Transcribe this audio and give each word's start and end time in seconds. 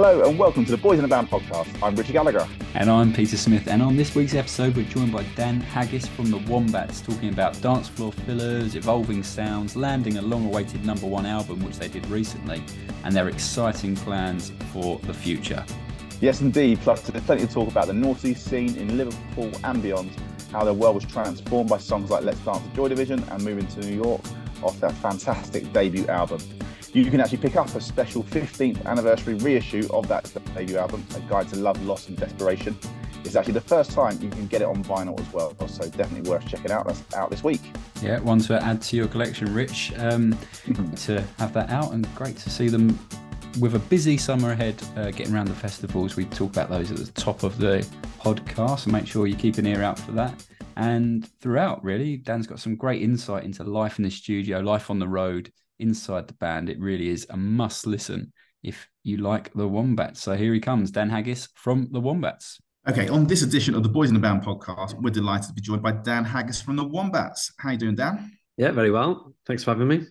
Hello 0.00 0.28
and 0.28 0.38
welcome 0.38 0.64
to 0.64 0.70
the 0.70 0.76
Boys 0.76 1.00
in 1.00 1.02
the 1.02 1.08
Band 1.08 1.28
podcast. 1.28 1.66
I'm 1.82 1.96
Richie 1.96 2.12
Gallagher. 2.12 2.46
And 2.74 2.88
I'm 2.88 3.12
Peter 3.12 3.36
Smith. 3.36 3.66
And 3.66 3.82
on 3.82 3.96
this 3.96 4.14
week's 4.14 4.34
episode, 4.34 4.76
we're 4.76 4.84
joined 4.84 5.10
by 5.10 5.24
Dan 5.34 5.60
Haggis 5.60 6.06
from 6.06 6.30
the 6.30 6.36
Wombats, 6.36 7.00
talking 7.00 7.30
about 7.30 7.60
dance 7.60 7.88
floor 7.88 8.12
fillers, 8.12 8.76
evolving 8.76 9.24
sounds, 9.24 9.74
landing 9.74 10.18
a 10.18 10.22
long 10.22 10.46
awaited 10.46 10.86
number 10.86 11.04
one 11.04 11.26
album, 11.26 11.58
which 11.64 11.80
they 11.80 11.88
did 11.88 12.06
recently, 12.06 12.62
and 13.02 13.12
their 13.12 13.26
exciting 13.26 13.96
plans 13.96 14.52
for 14.72 15.00
the 15.00 15.12
future. 15.12 15.66
Yes, 16.20 16.42
indeed. 16.42 16.78
Plus, 16.82 17.00
there's 17.00 17.24
plenty 17.24 17.44
to 17.44 17.52
talk 17.52 17.68
about 17.68 17.88
the 17.88 17.92
Northeast 17.92 18.44
scene 18.44 18.76
in 18.76 18.96
Liverpool 18.96 19.50
and 19.64 19.82
beyond, 19.82 20.12
how 20.52 20.62
their 20.62 20.74
world 20.74 20.94
was 20.94 21.06
transformed 21.06 21.70
by 21.70 21.78
songs 21.78 22.08
like 22.08 22.22
Let's 22.22 22.38
Dance 22.44 22.62
the 22.62 22.76
Joy 22.76 22.86
Division 22.86 23.24
and 23.32 23.42
moving 23.42 23.66
to 23.66 23.80
New 23.80 23.96
York 23.96 24.22
off 24.62 24.78
their 24.78 24.90
fantastic 24.90 25.72
debut 25.72 26.06
album. 26.06 26.38
You 26.92 27.10
can 27.10 27.20
actually 27.20 27.38
pick 27.38 27.56
up 27.56 27.74
a 27.74 27.80
special 27.82 28.22
15th 28.24 28.86
anniversary 28.86 29.34
reissue 29.34 29.86
of 29.92 30.08
that 30.08 30.32
debut 30.54 30.78
album, 30.78 31.04
A 31.14 31.20
Guide 31.20 31.48
to 31.50 31.56
Love, 31.56 31.82
Loss 31.84 32.08
and 32.08 32.16
Desperation. 32.16 32.78
It's 33.24 33.36
actually 33.36 33.54
the 33.54 33.60
first 33.60 33.90
time 33.90 34.18
you 34.22 34.30
can 34.30 34.46
get 34.46 34.62
it 34.62 34.68
on 34.68 34.82
vinyl 34.82 35.20
as 35.20 35.30
well, 35.32 35.54
so 35.68 35.86
definitely 35.90 36.30
worth 36.30 36.46
checking 36.46 36.70
out. 36.70 36.86
That's 36.86 37.02
out 37.14 37.28
this 37.28 37.44
week. 37.44 37.60
Yeah, 38.00 38.20
one 38.20 38.38
to 38.40 38.62
add 38.62 38.80
to 38.82 38.96
your 38.96 39.06
collection, 39.06 39.52
Rich, 39.52 39.92
um, 39.98 40.38
to 40.96 41.20
have 41.38 41.52
that 41.52 41.68
out, 41.68 41.92
and 41.92 42.12
great 42.14 42.38
to 42.38 42.48
see 42.48 42.68
them 42.68 42.98
with 43.60 43.74
a 43.74 43.80
busy 43.80 44.16
summer 44.16 44.52
ahead, 44.52 44.82
uh, 44.96 45.10
getting 45.10 45.34
around 45.34 45.48
the 45.48 45.54
festivals. 45.54 46.16
We 46.16 46.24
talk 46.24 46.52
about 46.52 46.70
those 46.70 46.90
at 46.90 46.96
the 46.96 47.12
top 47.12 47.42
of 47.42 47.58
the 47.58 47.86
podcast, 48.18 48.80
so 48.80 48.90
make 48.90 49.06
sure 49.06 49.26
you 49.26 49.36
keep 49.36 49.58
an 49.58 49.66
ear 49.66 49.82
out 49.82 49.98
for 49.98 50.12
that. 50.12 50.42
And 50.76 51.28
throughout, 51.40 51.84
really, 51.84 52.16
Dan's 52.16 52.46
got 52.46 52.60
some 52.60 52.76
great 52.76 53.02
insight 53.02 53.44
into 53.44 53.62
life 53.64 53.98
in 53.98 54.04
the 54.04 54.10
studio, 54.10 54.60
life 54.60 54.90
on 54.90 54.98
the 54.98 55.08
road, 55.08 55.52
inside 55.78 56.28
the 56.28 56.34
band. 56.34 56.68
It 56.68 56.80
really 56.80 57.08
is 57.08 57.26
a 57.30 57.36
must 57.36 57.86
listen 57.86 58.32
if 58.62 58.88
you 59.04 59.18
like 59.18 59.52
the 59.52 59.68
Wombats. 59.68 60.20
So 60.20 60.34
here 60.34 60.52
he 60.54 60.60
comes, 60.60 60.90
Dan 60.90 61.10
Haggis 61.10 61.48
from 61.54 61.88
the 61.92 62.00
Wombats. 62.00 62.60
Okay, 62.88 63.08
on 63.08 63.26
this 63.26 63.42
edition 63.42 63.74
of 63.74 63.82
the 63.82 63.88
Boys 63.88 64.08
in 64.08 64.14
the 64.14 64.20
Band 64.20 64.42
podcast, 64.42 64.94
we're 65.00 65.10
delighted 65.10 65.48
to 65.48 65.52
be 65.52 65.60
joined 65.60 65.82
by 65.82 65.92
Dan 65.92 66.24
Haggis 66.24 66.62
from 66.62 66.76
the 66.76 66.84
Wombats. 66.84 67.52
How 67.58 67.70
you 67.70 67.78
doing, 67.78 67.96
Dan? 67.96 68.32
Yeah, 68.56 68.70
very 68.70 68.90
well. 68.90 69.34
Thanks 69.46 69.62
for 69.62 69.72
having 69.72 69.88
me. 69.88 70.06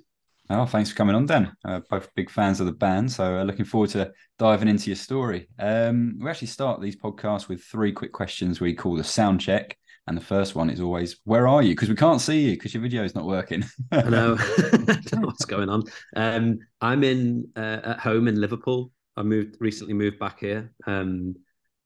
Oh, 0.50 0.66
thanks 0.66 0.92
for 0.92 0.96
coming 0.96 1.16
on, 1.16 1.26
Dan. 1.26 1.52
Uh, 1.66 1.82
both 1.90 2.14
big 2.16 2.30
fans 2.30 2.60
of 2.60 2.68
the 2.68 2.72
band, 2.72 3.12
so 3.12 3.40
uh, 3.40 3.44
looking 3.44 3.66
forward 3.66 3.90
to 3.92 4.14
diving 4.40 4.70
into 4.70 4.90
your 4.90 4.96
story. 4.96 5.50
Um, 5.60 6.20
we 6.22 6.30
actually 6.30 6.48
start 6.48 6.80
these 6.80 6.96
podcasts 6.96 7.50
with 7.50 7.64
three 7.64 7.92
quick 7.92 8.14
questions 8.14 8.62
we 8.62 8.74
call 8.74 8.96
the 8.96 9.04
sound 9.04 9.42
check. 9.42 9.78
And 10.08 10.18
the 10.18 10.22
first 10.22 10.56
one 10.56 10.70
is 10.70 10.80
always, 10.80 11.18
"Where 11.26 11.48
are 11.48 11.62
you?" 11.62 11.72
Because 11.72 11.90
we 11.90 11.96
can't 11.96 12.22
see 12.22 12.50
you 12.50 12.52
because 12.54 12.74
your 12.74 12.82
video 12.82 13.04
is 13.04 13.14
not 13.14 13.26
working. 13.26 13.64
I 13.92 14.04
know. 14.04 14.38
I 14.40 14.78
don't 14.86 15.22
know 15.22 15.28
what's 15.28 15.46
going 15.46 15.70
on. 15.70 15.84
Um, 16.16 16.60
I'm 16.82 17.04
in 17.04 17.50
uh, 17.56 17.80
at 17.84 18.00
home 18.00 18.28
in 18.28 18.40
Liverpool. 18.40 18.92
I 19.18 19.24
moved 19.24 19.58
recently 19.60 19.94
moved 19.94 20.20
back 20.20 20.40
here. 20.40 20.72
Um, 20.86 21.36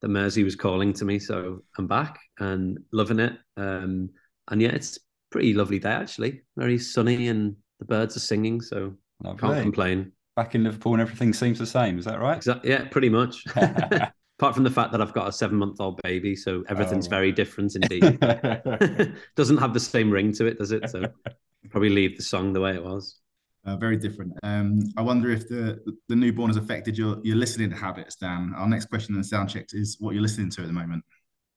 the 0.02 0.08
Mersey 0.08 0.44
was 0.44 0.56
calling 0.56 0.92
to 0.94 1.04
me, 1.04 1.18
so 1.18 1.62
I'm 1.78 1.86
back 1.86 2.18
and 2.38 2.78
loving 2.92 3.20
it. 3.20 3.38
Um, 3.56 4.10
and 4.50 4.60
yeah, 4.60 4.70
it's 4.70 4.98
pretty 5.30 5.54
lovely 5.54 5.78
day 5.78 5.90
actually. 5.90 6.42
Very 6.56 6.78
sunny 6.78 7.28
and 7.28 7.56
the 7.78 7.86
birds 7.86 8.16
are 8.16 8.20
singing, 8.20 8.60
so 8.60 8.94
lovely. 9.22 9.40
can't 9.40 9.62
complain. 9.62 10.12
Back 10.36 10.54
in 10.54 10.64
Liverpool 10.64 10.92
and 10.94 11.02
everything 11.02 11.32
seems 11.32 11.58
the 11.58 11.66
same. 11.66 11.98
Is 11.98 12.04
that 12.04 12.20
right? 12.20 12.36
Exactly. 12.36 12.70
Yeah, 12.70 12.84
pretty 12.88 13.08
much 13.08 13.44
apart 14.42 14.56
from 14.56 14.64
the 14.64 14.70
fact 14.70 14.90
that 14.90 15.00
I've 15.00 15.12
got 15.12 15.28
a 15.28 15.32
seven 15.32 15.56
month 15.56 15.80
old 15.80 16.02
baby, 16.02 16.34
so 16.34 16.64
everything's 16.68 17.06
oh, 17.06 17.10
very 17.10 17.30
different 17.30 17.76
indeed. 17.76 18.18
Doesn't 19.36 19.58
have 19.58 19.72
the 19.72 19.78
same 19.78 20.10
ring 20.10 20.32
to 20.32 20.46
it, 20.46 20.58
does 20.58 20.72
it? 20.72 20.90
So 20.90 21.04
probably 21.70 21.90
leave 21.90 22.16
the 22.16 22.24
song 22.24 22.52
the 22.52 22.60
way 22.60 22.74
it 22.74 22.82
was. 22.82 23.20
Uh, 23.64 23.76
very 23.76 23.96
different. 23.96 24.32
Um, 24.42 24.80
I 24.96 25.02
wonder 25.02 25.30
if 25.30 25.48
the 25.48 25.78
the 26.08 26.16
newborn 26.16 26.48
has 26.48 26.56
affected 26.56 26.98
your 26.98 27.20
your 27.22 27.36
listening 27.36 27.70
habits, 27.70 28.16
Dan. 28.16 28.52
Our 28.56 28.66
next 28.66 28.86
question 28.86 29.14
in 29.14 29.20
the 29.20 29.26
sound 29.26 29.48
checks 29.48 29.74
is 29.74 29.98
what 30.00 30.12
you're 30.12 30.22
listening 30.22 30.50
to 30.50 30.62
at 30.62 30.66
the 30.66 30.72
moment. 30.72 31.04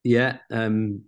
Yeah, 0.03 0.37
um, 0.51 1.01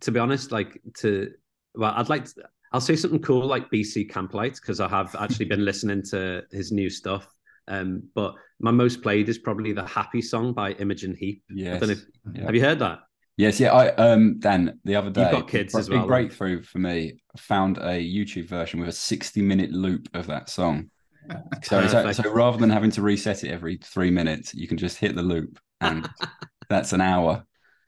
to 0.00 0.10
be 0.10 0.18
honest, 0.18 0.50
like 0.50 0.80
to 1.00 1.30
well, 1.74 1.92
I'd 1.94 2.08
like 2.08 2.24
to, 2.24 2.44
I'll 2.72 2.80
say 2.80 2.96
something 2.96 3.20
cool 3.20 3.46
like 3.46 3.70
BC 3.70 4.10
Camplight 4.10 4.58
because 4.62 4.80
I 4.80 4.88
have 4.88 5.14
actually 5.20 5.44
been 5.44 5.62
listening 5.62 6.02
to 6.04 6.42
his 6.50 6.72
new 6.72 6.88
stuff. 6.88 7.26
Um, 7.68 8.02
but 8.14 8.34
my 8.58 8.70
most 8.70 9.02
played 9.02 9.28
is 9.28 9.38
probably 9.38 9.72
the 9.72 9.86
Happy 9.86 10.20
song 10.22 10.52
by 10.52 10.72
Imogen 10.72 11.14
Heap. 11.14 11.42
Yes. 11.48 11.82
If, 11.82 12.04
yeah. 12.34 12.44
Have 12.44 12.54
you 12.54 12.60
heard 12.60 12.78
that? 12.80 13.00
Yes, 13.36 13.58
yeah. 13.58 13.72
I 13.72 13.88
um 13.94 14.38
Dan 14.38 14.78
the 14.84 14.96
other 14.96 15.08
day. 15.08 15.22
You've 15.22 15.40
got 15.40 15.48
kids 15.48 15.72
big, 15.72 15.80
as 15.80 15.88
well. 15.88 16.00
Big 16.00 16.08
breakthrough 16.08 16.62
for 16.62 16.78
me. 16.78 17.22
Found 17.38 17.78
a 17.78 17.98
YouTube 17.98 18.48
version 18.48 18.80
with 18.80 18.88
a 18.90 18.92
sixty-minute 18.92 19.72
loop 19.72 20.08
of 20.14 20.26
that 20.26 20.48
song. 20.48 20.90
So, 21.62 21.86
so, 21.86 22.10
so 22.10 22.32
rather 22.32 22.56
than 22.56 22.70
having 22.70 22.90
to 22.92 23.02
reset 23.02 23.44
it 23.44 23.50
every 23.52 23.76
three 23.76 24.10
minutes, 24.10 24.52
you 24.52 24.66
can 24.66 24.78
just 24.78 24.96
hit 24.96 25.14
the 25.14 25.22
loop, 25.22 25.60
and 25.80 26.08
that's 26.68 26.92
an 26.92 27.00
hour. 27.00 27.44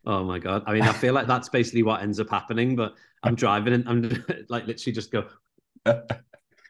Oh 0.06 0.22
my 0.22 0.38
god! 0.38 0.62
I 0.66 0.74
mean, 0.74 0.82
I 0.82 0.92
feel 0.92 1.12
like 1.12 1.26
that's 1.26 1.48
basically 1.48 1.82
what 1.82 2.02
ends 2.02 2.20
up 2.20 2.30
happening. 2.30 2.76
But 2.76 2.94
I'm 3.22 3.34
driving 3.44 3.72
and 3.72 3.88
I'm 3.88 4.24
like 4.48 4.66
literally 4.66 4.92
just 4.92 5.10
go. 5.10 5.24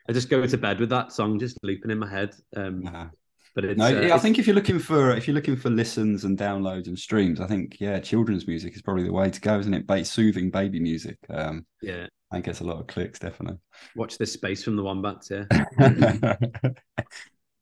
I 0.09 0.13
just 0.13 0.29
go 0.29 0.45
to 0.47 0.59
bed 0.59 0.81
with 0.81 0.91
that 0.91 1.13
song 1.13 1.39
just 1.39 1.59
looping 1.63 1.91
in 1.91 1.99
my 1.99 2.11
head. 2.11 2.35
Um, 2.57 2.87
uh-huh. 2.87 3.07
But 3.55 3.67
it's, 3.67 3.79
no, 3.79 3.87
uh, 3.87 4.15
I 4.15 4.19
think 4.19 4.39
if 4.39 4.47
you're 4.47 4.57
looking 4.57 4.79
for 4.79 5.11
if 5.15 5.27
you're 5.27 5.35
looking 5.35 5.57
for 5.57 5.69
listens 5.69 6.25
and 6.25 6.39
downloads 6.39 6.87
and 6.87 6.99
streams, 6.99 7.39
I 7.39 7.47
think 7.47 7.81
yeah, 7.81 8.01
children's 8.01 8.47
music 8.47 8.75
is 8.75 8.81
probably 8.81 9.05
the 9.05 9.13
way 9.13 9.29
to 9.29 9.41
go, 9.41 9.59
isn't 9.59 9.75
it? 9.75 9.87
Ba- 9.87 10.05
soothing 10.07 10.51
baby 10.51 10.81
music. 10.81 11.19
Um, 11.29 11.67
yeah, 11.83 12.07
I 12.33 12.39
it's 12.39 12.61
a 12.61 12.65
lot 12.65 12.81
of 12.81 12.87
clicks, 12.87 13.19
definitely. 13.19 13.59
Watch 13.95 14.17
this 14.17 14.33
space 14.33 14.65
from 14.65 14.77
the 14.77 14.83
wombats, 14.83 15.31
yeah. 15.31 15.45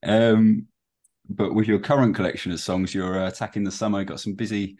um, 0.05 0.69
but 1.29 1.55
with 1.55 1.67
your 1.67 1.81
current 1.81 2.15
collection 2.15 2.53
of 2.53 2.61
songs, 2.61 2.95
you're 2.95 3.19
uh, 3.19 3.27
attacking 3.27 3.65
the 3.65 3.73
summer. 3.73 4.05
Got 4.05 4.21
some 4.21 4.35
busy, 4.35 4.79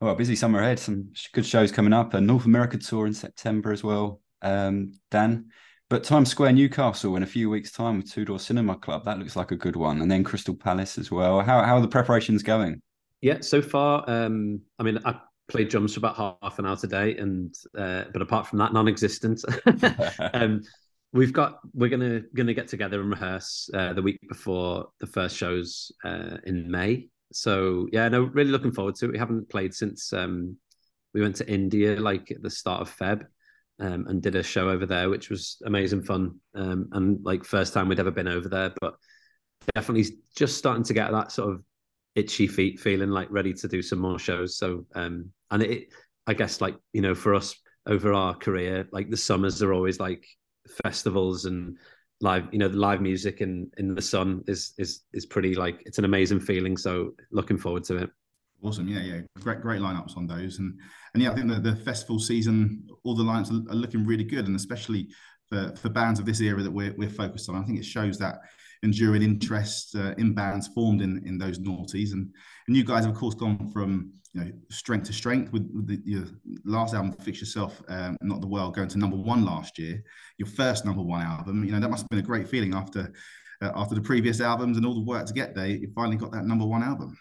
well, 0.00 0.16
busy 0.16 0.34
summer 0.34 0.60
ahead. 0.60 0.80
Some 0.80 1.12
good 1.32 1.46
shows 1.46 1.70
coming 1.70 1.92
up. 1.92 2.12
A 2.14 2.20
North 2.20 2.44
America 2.46 2.76
tour 2.76 3.06
in 3.06 3.14
September 3.14 3.70
as 3.70 3.84
well. 3.84 4.20
Um, 4.42 4.94
Dan, 5.12 5.50
but 5.90 6.04
Times 6.04 6.30
Square, 6.30 6.52
Newcastle, 6.52 7.16
in 7.16 7.24
a 7.24 7.26
few 7.26 7.50
weeks' 7.50 7.72
time 7.72 7.96
with 7.96 8.10
Two 8.10 8.24
Door 8.24 8.38
Cinema 8.38 8.76
Club, 8.76 9.04
that 9.04 9.18
looks 9.18 9.34
like 9.34 9.50
a 9.50 9.56
good 9.56 9.74
one. 9.74 10.00
And 10.00 10.08
then 10.08 10.22
Crystal 10.22 10.54
Palace 10.54 10.96
as 10.98 11.10
well. 11.10 11.40
How 11.40 11.62
how 11.62 11.76
are 11.76 11.80
the 11.80 11.88
preparations 11.88 12.44
going? 12.44 12.80
Yeah, 13.20 13.38
so 13.40 13.60
far, 13.60 14.08
um, 14.08 14.60
I 14.78 14.84
mean, 14.84 15.00
I 15.04 15.20
played 15.48 15.68
drums 15.68 15.94
for 15.94 16.00
about 16.00 16.16
half 16.16 16.60
an 16.60 16.64
hour 16.64 16.76
today, 16.76 17.16
and 17.16 17.52
uh, 17.76 18.04
but 18.12 18.22
apart 18.22 18.46
from 18.46 18.60
that, 18.60 18.72
non-existent. 18.72 19.44
um, 20.32 20.62
we've 21.12 21.32
got 21.32 21.58
we're 21.74 21.90
gonna 21.90 22.20
gonna 22.36 22.54
get 22.54 22.68
together 22.68 23.00
and 23.00 23.10
rehearse 23.10 23.68
uh, 23.74 23.92
the 23.92 24.02
week 24.02 24.20
before 24.28 24.90
the 25.00 25.08
first 25.08 25.36
shows 25.36 25.90
uh, 26.04 26.36
in 26.44 26.70
May. 26.70 27.08
So 27.32 27.88
yeah, 27.90 28.08
no, 28.08 28.22
really 28.22 28.52
looking 28.52 28.72
forward 28.72 28.94
to 28.96 29.06
it. 29.06 29.12
We 29.12 29.18
haven't 29.18 29.50
played 29.50 29.74
since 29.74 30.12
um, 30.12 30.56
we 31.14 31.20
went 31.20 31.34
to 31.36 31.50
India, 31.50 31.98
like 32.00 32.30
at 32.30 32.42
the 32.42 32.50
start 32.50 32.80
of 32.80 32.96
Feb 32.96 33.26
um, 33.80 34.06
and 34.08 34.22
did 34.22 34.36
a 34.36 34.42
show 34.42 34.68
over 34.68 34.86
there, 34.86 35.08
which 35.08 35.30
was 35.30 35.60
amazing 35.64 36.02
fun. 36.02 36.38
Um, 36.54 36.88
and 36.92 37.18
like 37.24 37.44
first 37.44 37.72
time 37.72 37.88
we'd 37.88 37.98
ever 37.98 38.10
been 38.10 38.28
over 38.28 38.48
there, 38.48 38.72
but 38.80 38.94
definitely 39.74 40.16
just 40.36 40.56
starting 40.56 40.84
to 40.84 40.94
get 40.94 41.10
that 41.10 41.32
sort 41.32 41.54
of 41.54 41.62
itchy 42.14 42.46
feet 42.46 42.78
feeling 42.80 43.10
like 43.10 43.30
ready 43.30 43.52
to 43.54 43.68
do 43.68 43.82
some 43.82 43.98
more 43.98 44.18
shows. 44.18 44.56
So, 44.56 44.86
um, 44.94 45.30
and 45.50 45.62
it, 45.62 45.88
I 46.26 46.34
guess 46.34 46.60
like, 46.60 46.76
you 46.92 47.00
know, 47.00 47.14
for 47.14 47.34
us 47.34 47.54
over 47.86 48.12
our 48.12 48.34
career, 48.34 48.88
like 48.92 49.10
the 49.10 49.16
summers 49.16 49.62
are 49.62 49.72
always 49.72 49.98
like 49.98 50.26
festivals 50.84 51.46
and 51.46 51.78
live, 52.20 52.48
you 52.52 52.58
know, 52.58 52.68
the 52.68 52.76
live 52.76 53.00
music 53.00 53.40
in 53.40 53.70
in 53.78 53.94
the 53.94 54.02
sun 54.02 54.44
is, 54.46 54.74
is, 54.76 55.02
is 55.12 55.26
pretty 55.26 55.54
like, 55.54 55.82
it's 55.86 55.98
an 55.98 56.04
amazing 56.04 56.40
feeling. 56.40 56.76
So 56.76 57.14
looking 57.32 57.58
forward 57.58 57.84
to 57.84 57.96
it. 57.96 58.10
Awesome, 58.62 58.88
yeah, 58.88 59.00
yeah, 59.00 59.20
great, 59.40 59.62
great 59.62 59.80
lineups 59.80 60.16
on 60.16 60.26
those, 60.26 60.58
and 60.58 60.78
and 61.14 61.22
yeah, 61.22 61.30
I 61.32 61.34
think 61.34 61.48
that 61.48 61.62
the 61.62 61.76
festival 61.76 62.18
season, 62.18 62.86
all 63.04 63.14
the 63.14 63.24
lineups 63.24 63.50
are, 63.50 63.72
are, 63.72 63.74
looking 63.74 64.04
really 64.04 64.24
good, 64.24 64.46
and 64.46 64.54
especially 64.54 65.08
for, 65.48 65.74
for 65.76 65.88
bands 65.88 66.20
of 66.20 66.26
this 66.26 66.40
era 66.40 66.62
that 66.62 66.70
we're, 66.70 66.94
we're 66.98 67.08
focused 67.08 67.48
on, 67.48 67.56
I 67.56 67.62
think 67.62 67.78
it 67.78 67.84
shows 67.84 68.18
that 68.18 68.40
enduring 68.82 69.22
interest 69.22 69.96
uh, 69.96 70.14
in 70.18 70.34
bands 70.34 70.68
formed 70.68 71.00
in 71.00 71.22
in 71.26 71.38
those 71.38 71.58
noughties, 71.58 72.12
and 72.12 72.32
and 72.68 72.76
you 72.76 72.84
guys 72.84 73.04
have 73.04 73.14
of 73.14 73.18
course 73.18 73.34
gone 73.34 73.70
from 73.72 74.12
you 74.34 74.44
know 74.44 74.52
strength 74.70 75.06
to 75.06 75.12
strength 75.12 75.52
with, 75.52 75.68
with 75.74 75.86
the, 75.86 76.00
your 76.04 76.24
last 76.64 76.94
album, 76.94 77.12
Fix 77.12 77.40
Yourself, 77.40 77.82
um, 77.88 78.16
Not 78.20 78.42
the 78.42 78.46
World, 78.46 78.74
going 78.74 78.88
to 78.88 78.98
number 78.98 79.16
one 79.16 79.44
last 79.44 79.78
year, 79.78 80.02
your 80.38 80.48
first 80.48 80.84
number 80.84 81.02
one 81.02 81.22
album. 81.22 81.64
You 81.64 81.72
know 81.72 81.80
that 81.80 81.90
must 81.90 82.02
have 82.02 82.10
been 82.10 82.18
a 82.18 82.22
great 82.22 82.48
feeling 82.48 82.74
after 82.74 83.12
uh, 83.62 83.72
after 83.74 83.94
the 83.94 84.02
previous 84.02 84.40
albums 84.40 84.76
and 84.76 84.86
all 84.86 84.94
the 84.94 85.00
work 85.00 85.26
to 85.26 85.32
get 85.32 85.54
there. 85.54 85.66
You 85.66 85.90
finally 85.94 86.16
got 86.16 86.32
that 86.32 86.44
number 86.44 86.66
one 86.66 86.82
album. 86.82 87.16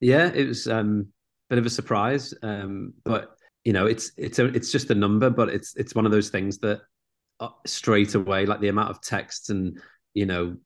Yeah, 0.00 0.30
it 0.32 0.46
was 0.46 0.66
um, 0.66 1.08
a 1.50 1.54
bit 1.54 1.58
of 1.58 1.66
a 1.66 1.70
surprise, 1.70 2.34
um, 2.42 2.94
but 3.04 3.36
you 3.64 3.72
know, 3.72 3.86
it's 3.86 4.12
it's 4.16 4.38
a, 4.38 4.46
it's 4.46 4.70
just 4.70 4.90
a 4.90 4.94
number, 4.94 5.30
but 5.30 5.48
it's 5.48 5.74
it's 5.76 5.94
one 5.94 6.06
of 6.06 6.12
those 6.12 6.30
things 6.30 6.58
that 6.58 6.82
uh, 7.40 7.48
straight 7.66 8.14
away, 8.14 8.46
like 8.46 8.60
the 8.60 8.68
amount 8.68 8.90
of 8.90 9.00
texts 9.02 9.50
and 9.50 9.80
you 10.14 10.26
know 10.26 10.56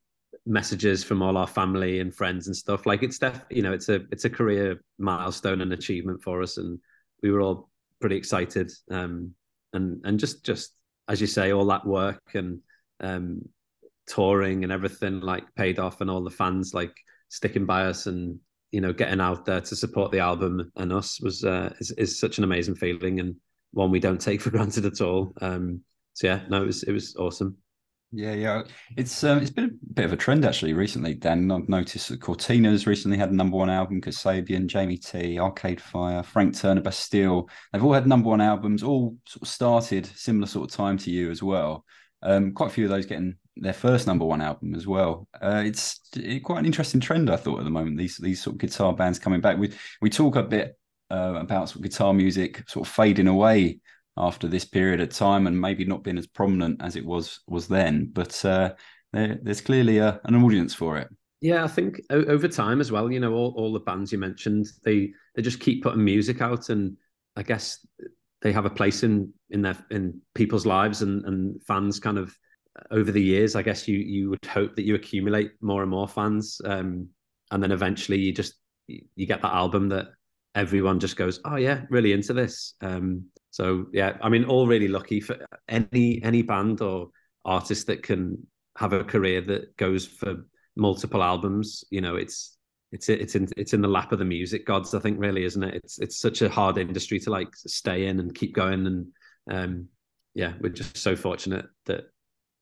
messages 0.45 1.03
from 1.03 1.21
all 1.21 1.37
our 1.37 1.47
family 1.47 1.99
and 1.99 2.13
friends 2.13 2.47
and 2.47 2.55
stuff, 2.55 2.85
like 2.85 3.01
it's 3.03 3.17
def, 3.17 3.41
you 3.49 3.61
know, 3.61 3.73
it's 3.73 3.89
a 3.89 4.01
it's 4.11 4.25
a 4.25 4.29
career 4.29 4.83
milestone 4.99 5.61
and 5.61 5.73
achievement 5.73 6.21
for 6.21 6.41
us, 6.41 6.57
and 6.57 6.79
we 7.23 7.31
were 7.31 7.41
all 7.41 7.69
pretty 7.99 8.15
excited, 8.15 8.71
um, 8.91 9.33
and 9.73 9.99
and 10.05 10.19
just 10.19 10.45
just 10.45 10.73
as 11.09 11.19
you 11.19 11.27
say, 11.27 11.51
all 11.51 11.65
that 11.65 11.85
work 11.85 12.21
and 12.35 12.59
um, 12.99 13.41
touring 14.07 14.63
and 14.63 14.71
everything 14.71 15.21
like 15.21 15.43
paid 15.55 15.79
off, 15.79 16.01
and 16.01 16.09
all 16.09 16.23
the 16.23 16.29
fans 16.29 16.73
like 16.73 16.95
sticking 17.29 17.65
by 17.65 17.85
us 17.85 18.05
and 18.05 18.39
you 18.73 18.81
know 18.81 18.91
getting 18.91 19.21
out 19.21 19.45
there 19.45 19.61
to 19.61 19.75
support 19.75 20.11
the 20.11 20.19
album 20.19 20.71
and 20.75 20.91
us 20.91 21.21
was 21.21 21.43
uh, 21.43 21.71
is, 21.79 21.91
is 21.91 22.19
such 22.19 22.39
an 22.39 22.43
amazing 22.43 22.75
feeling 22.75 23.19
and 23.19 23.35
one 23.71 23.91
we 23.91 23.99
don't 23.99 24.19
take 24.19 24.41
for 24.41 24.49
granted 24.49 24.85
at 24.85 24.99
all. 24.99 25.33
Um, 25.41 25.81
so 26.13 26.27
yeah, 26.27 26.41
no, 26.49 26.63
it 26.63 26.67
was 26.67 26.83
it 26.83 26.91
was 26.91 27.15
awesome. 27.15 27.57
Yeah, 28.15 28.33
yeah, 28.33 28.61
it's 28.95 29.23
um, 29.23 29.39
it's 29.39 29.49
been 29.49 29.65
a 29.65 29.93
bit 29.93 30.05
of 30.05 30.13
a 30.13 30.17
trend 30.17 30.45
actually 30.45 30.73
recently. 30.73 31.15
Dan, 31.15 31.49
I've 31.51 31.69
noticed 31.69 32.09
that 32.09 32.19
Courteeners 32.19 32.85
recently 32.85 33.17
had 33.17 33.31
a 33.31 33.35
number 33.35 33.57
one 33.57 33.71
album. 33.71 34.01
Kasabian, 34.01 34.67
Jamie 34.67 34.97
T, 34.97 35.39
Arcade 35.39 35.81
Fire, 35.81 36.21
Frank 36.21 36.55
Turner, 36.55 36.81
Bastille. 36.81 37.49
They've 37.71 37.83
all 37.83 37.93
had 37.93 38.05
number 38.05 38.29
one 38.29 38.41
albums. 38.41 38.83
All 38.83 39.17
sort 39.27 39.41
of 39.41 39.47
started 39.47 40.05
similar 40.05 40.45
sort 40.45 40.69
of 40.69 40.75
time 40.75 40.97
to 40.99 41.11
you 41.11 41.31
as 41.31 41.41
well. 41.41 41.85
Um, 42.21 42.53
quite 42.53 42.67
a 42.67 42.73
few 42.73 42.85
of 42.85 42.91
those 42.91 43.07
getting 43.07 43.35
their 43.55 43.73
first 43.73 44.07
number 44.07 44.25
one 44.25 44.41
album 44.41 44.73
as 44.75 44.87
well. 44.87 45.27
Uh, 45.41 45.63
it's 45.65 45.99
quite 46.43 46.59
an 46.59 46.65
interesting 46.65 46.99
trend, 46.99 47.29
I 47.29 47.35
thought, 47.35 47.59
at 47.59 47.65
the 47.65 47.71
moment. 47.71 47.97
These 47.97 48.17
these 48.17 48.41
sort 48.41 48.55
of 48.55 48.59
guitar 48.59 48.93
bands 48.93 49.19
coming 49.19 49.41
back. 49.41 49.57
We 49.57 49.73
we 50.01 50.09
talk 50.09 50.35
a 50.35 50.43
bit 50.43 50.77
uh, 51.11 51.35
about 51.37 51.69
sort 51.69 51.77
of 51.77 51.91
guitar 51.91 52.13
music 52.13 52.67
sort 52.67 52.87
of 52.87 52.93
fading 52.93 53.27
away 53.27 53.79
after 54.17 54.47
this 54.47 54.65
period 54.65 55.01
of 55.01 55.09
time 55.09 55.47
and 55.47 55.59
maybe 55.59 55.85
not 55.85 56.03
being 56.03 56.17
as 56.17 56.27
prominent 56.27 56.81
as 56.81 56.95
it 56.95 57.05
was 57.05 57.41
was 57.47 57.67
then. 57.67 58.09
But 58.11 58.43
uh, 58.45 58.73
there, 59.11 59.39
there's 59.41 59.61
clearly 59.61 59.99
a, 59.99 60.19
an 60.25 60.35
audience 60.35 60.73
for 60.73 60.97
it. 60.97 61.07
Yeah, 61.41 61.63
I 61.63 61.67
think 61.67 61.99
over 62.09 62.47
time 62.47 62.79
as 62.79 62.91
well. 62.91 63.11
You 63.11 63.19
know, 63.19 63.33
all, 63.33 63.53
all 63.57 63.73
the 63.73 63.79
bands 63.81 64.11
you 64.11 64.17
mentioned, 64.17 64.67
they 64.83 65.11
they 65.35 65.41
just 65.41 65.59
keep 65.59 65.83
putting 65.83 66.03
music 66.03 66.41
out, 66.41 66.69
and 66.69 66.97
I 67.35 67.43
guess 67.43 67.85
they 68.41 68.51
have 68.51 68.65
a 68.65 68.69
place 68.69 69.03
in 69.03 69.33
in 69.49 69.61
their 69.61 69.77
in 69.91 70.21
people's 70.33 70.65
lives 70.65 71.01
and 71.01 71.25
and 71.25 71.61
fans 71.63 71.99
kind 71.99 72.17
of 72.17 72.35
over 72.91 73.11
the 73.11 73.21
years. 73.21 73.55
I 73.55 73.61
guess 73.61 73.87
you 73.87 73.97
you 73.97 74.29
would 74.29 74.45
hope 74.45 74.75
that 74.75 74.85
you 74.85 74.95
accumulate 74.95 75.51
more 75.61 75.81
and 75.81 75.91
more 75.91 76.07
fans, 76.07 76.59
um, 76.65 77.07
and 77.51 77.61
then 77.61 77.71
eventually 77.71 78.19
you 78.19 78.33
just 78.33 78.55
you 78.87 79.25
get 79.25 79.41
that 79.41 79.53
album 79.53 79.89
that 79.89 80.07
everyone 80.55 80.99
just 80.99 81.15
goes, 81.15 81.39
oh 81.45 81.55
yeah, 81.55 81.81
really 81.89 82.11
into 82.13 82.33
this. 82.33 82.75
Um, 82.81 83.25
so 83.51 83.85
yeah, 83.93 84.17
I 84.21 84.29
mean, 84.29 84.45
all 84.45 84.67
really 84.67 84.87
lucky 84.87 85.19
for 85.19 85.37
any 85.67 86.21
any 86.23 86.41
band 86.41 86.81
or 86.81 87.09
artist 87.45 87.87
that 87.87 88.03
can 88.03 88.45
have 88.77 88.93
a 88.93 89.03
career 89.03 89.41
that 89.41 89.75
goes 89.77 90.05
for 90.05 90.45
multiple 90.75 91.23
albums. 91.23 91.83
You 91.89 92.01
know, 92.01 92.15
it's 92.15 92.57
it's 92.91 93.09
it's 93.09 93.35
in 93.35 93.47
it's 93.57 93.73
in 93.73 93.81
the 93.81 93.87
lap 93.87 94.11
of 94.11 94.19
the 94.19 94.25
music 94.25 94.65
gods. 94.65 94.93
I 94.93 94.99
think 94.99 95.19
really, 95.19 95.43
isn't 95.43 95.63
it? 95.63 95.75
It's 95.75 95.99
it's 95.99 96.19
such 96.19 96.41
a 96.41 96.49
hard 96.49 96.77
industry 96.77 97.19
to 97.21 97.29
like 97.29 97.55
stay 97.55 98.07
in 98.07 98.19
and 98.19 98.35
keep 98.35 98.53
going. 98.53 98.87
And 98.87 99.07
um, 99.49 99.87
yeah, 100.33 100.53
we're 100.59 100.69
just 100.69 100.97
so 100.97 101.15
fortunate 101.15 101.65
that 101.85 102.05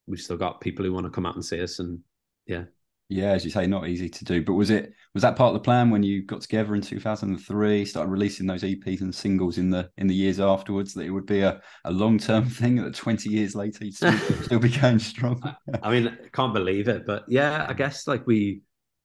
we've 0.08 0.20
still 0.20 0.38
got 0.38 0.62
people 0.62 0.86
who 0.86 0.94
want 0.94 1.06
to 1.06 1.12
come 1.12 1.26
out 1.26 1.36
and 1.36 1.46
see 1.46 1.62
us. 1.62 1.80
And 1.80 2.00
yeah, 2.46 2.64
yeah, 3.10 3.32
as 3.32 3.44
you 3.44 3.52
say, 3.52 3.68
not 3.68 3.88
easy 3.88 4.10
to 4.10 4.26
do. 4.26 4.42
But 4.42 4.54
was 4.54 4.70
it 4.70 4.94
was 5.14 5.22
that 5.24 5.36
part 5.36 5.50
of 5.50 5.54
the 5.56 5.66
plan 5.66 5.90
when 5.90 6.02
you 6.02 6.24
got 6.24 6.42
together 6.42 6.76
in 6.76 6.82
two 6.82 7.00
thousand 7.00 7.32
and 7.32 7.42
three, 7.42 7.86
started 7.86 8.10
releasing 8.10 8.48
those 8.48 8.64
EPs 8.64 9.02
and 9.02 9.14
singles 9.14 9.58
in 9.58 9.70
the 9.70 9.90
in 9.98 10.08
the 10.08 10.16
years 10.16 10.40
afterwards, 10.40 10.94
that 10.94 11.06
it 11.06 11.12
would 11.12 11.26
be 11.26 11.42
a, 11.42 11.62
a 11.86 11.92
long 11.92 12.18
term 12.18 12.46
thing 12.50 12.78
that 12.78 12.96
twenty 12.96 13.30
years 13.30 13.56
later 13.56 13.86
you'd 13.86 13.96
still, 13.96 14.18
still 14.44 14.60
be 14.60 14.70
going 14.70 15.00
strong? 15.00 15.42
I 15.84 15.92
mean, 15.92 16.08
I 16.08 16.30
can't 16.30 16.54
believe 16.54 16.88
it, 16.88 17.06
but 17.06 17.26
yeah, 17.28 17.66
I 17.68 17.74
guess 17.74 18.08
like 18.08 18.26
we 18.26 18.62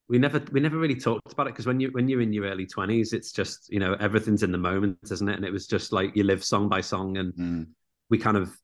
we 0.08 0.19
never 0.19 0.40
we 0.52 0.60
never 0.60 0.78
really 0.78 0.94
talked 0.94 1.32
about 1.32 1.49
it 1.49 1.54
because 1.54 1.66
when 1.66 1.81
you 1.81 1.88
when 1.88 2.08
you're 2.08 2.20
in 2.20 2.32
your 2.32 2.44
early 2.44 2.66
twenties, 2.66 3.12
it's 3.12 3.32
just 3.32 3.72
you 3.72 3.81
know 3.81 3.94
everything's 3.99 4.44
in 4.44 4.52
the 4.52 4.58
moment, 4.58 4.99
isn't 5.10 5.28
it? 5.28 5.37
And 5.37 5.44
it 5.44 5.52
was 5.52 5.66
just 5.66 5.92
like 5.92 6.14
you 6.14 6.22
live 6.22 6.44
song 6.44 6.69
by 6.69 6.81
song, 6.81 7.16
and 7.16 7.34
mm. 7.34 7.66
we 8.08 8.19
kind 8.19 8.37
of 8.37 8.56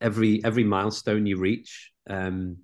every 0.00 0.44
every 0.44 0.64
milestone 0.64 1.26
you 1.26 1.38
reach. 1.38 1.92
um 2.08 2.56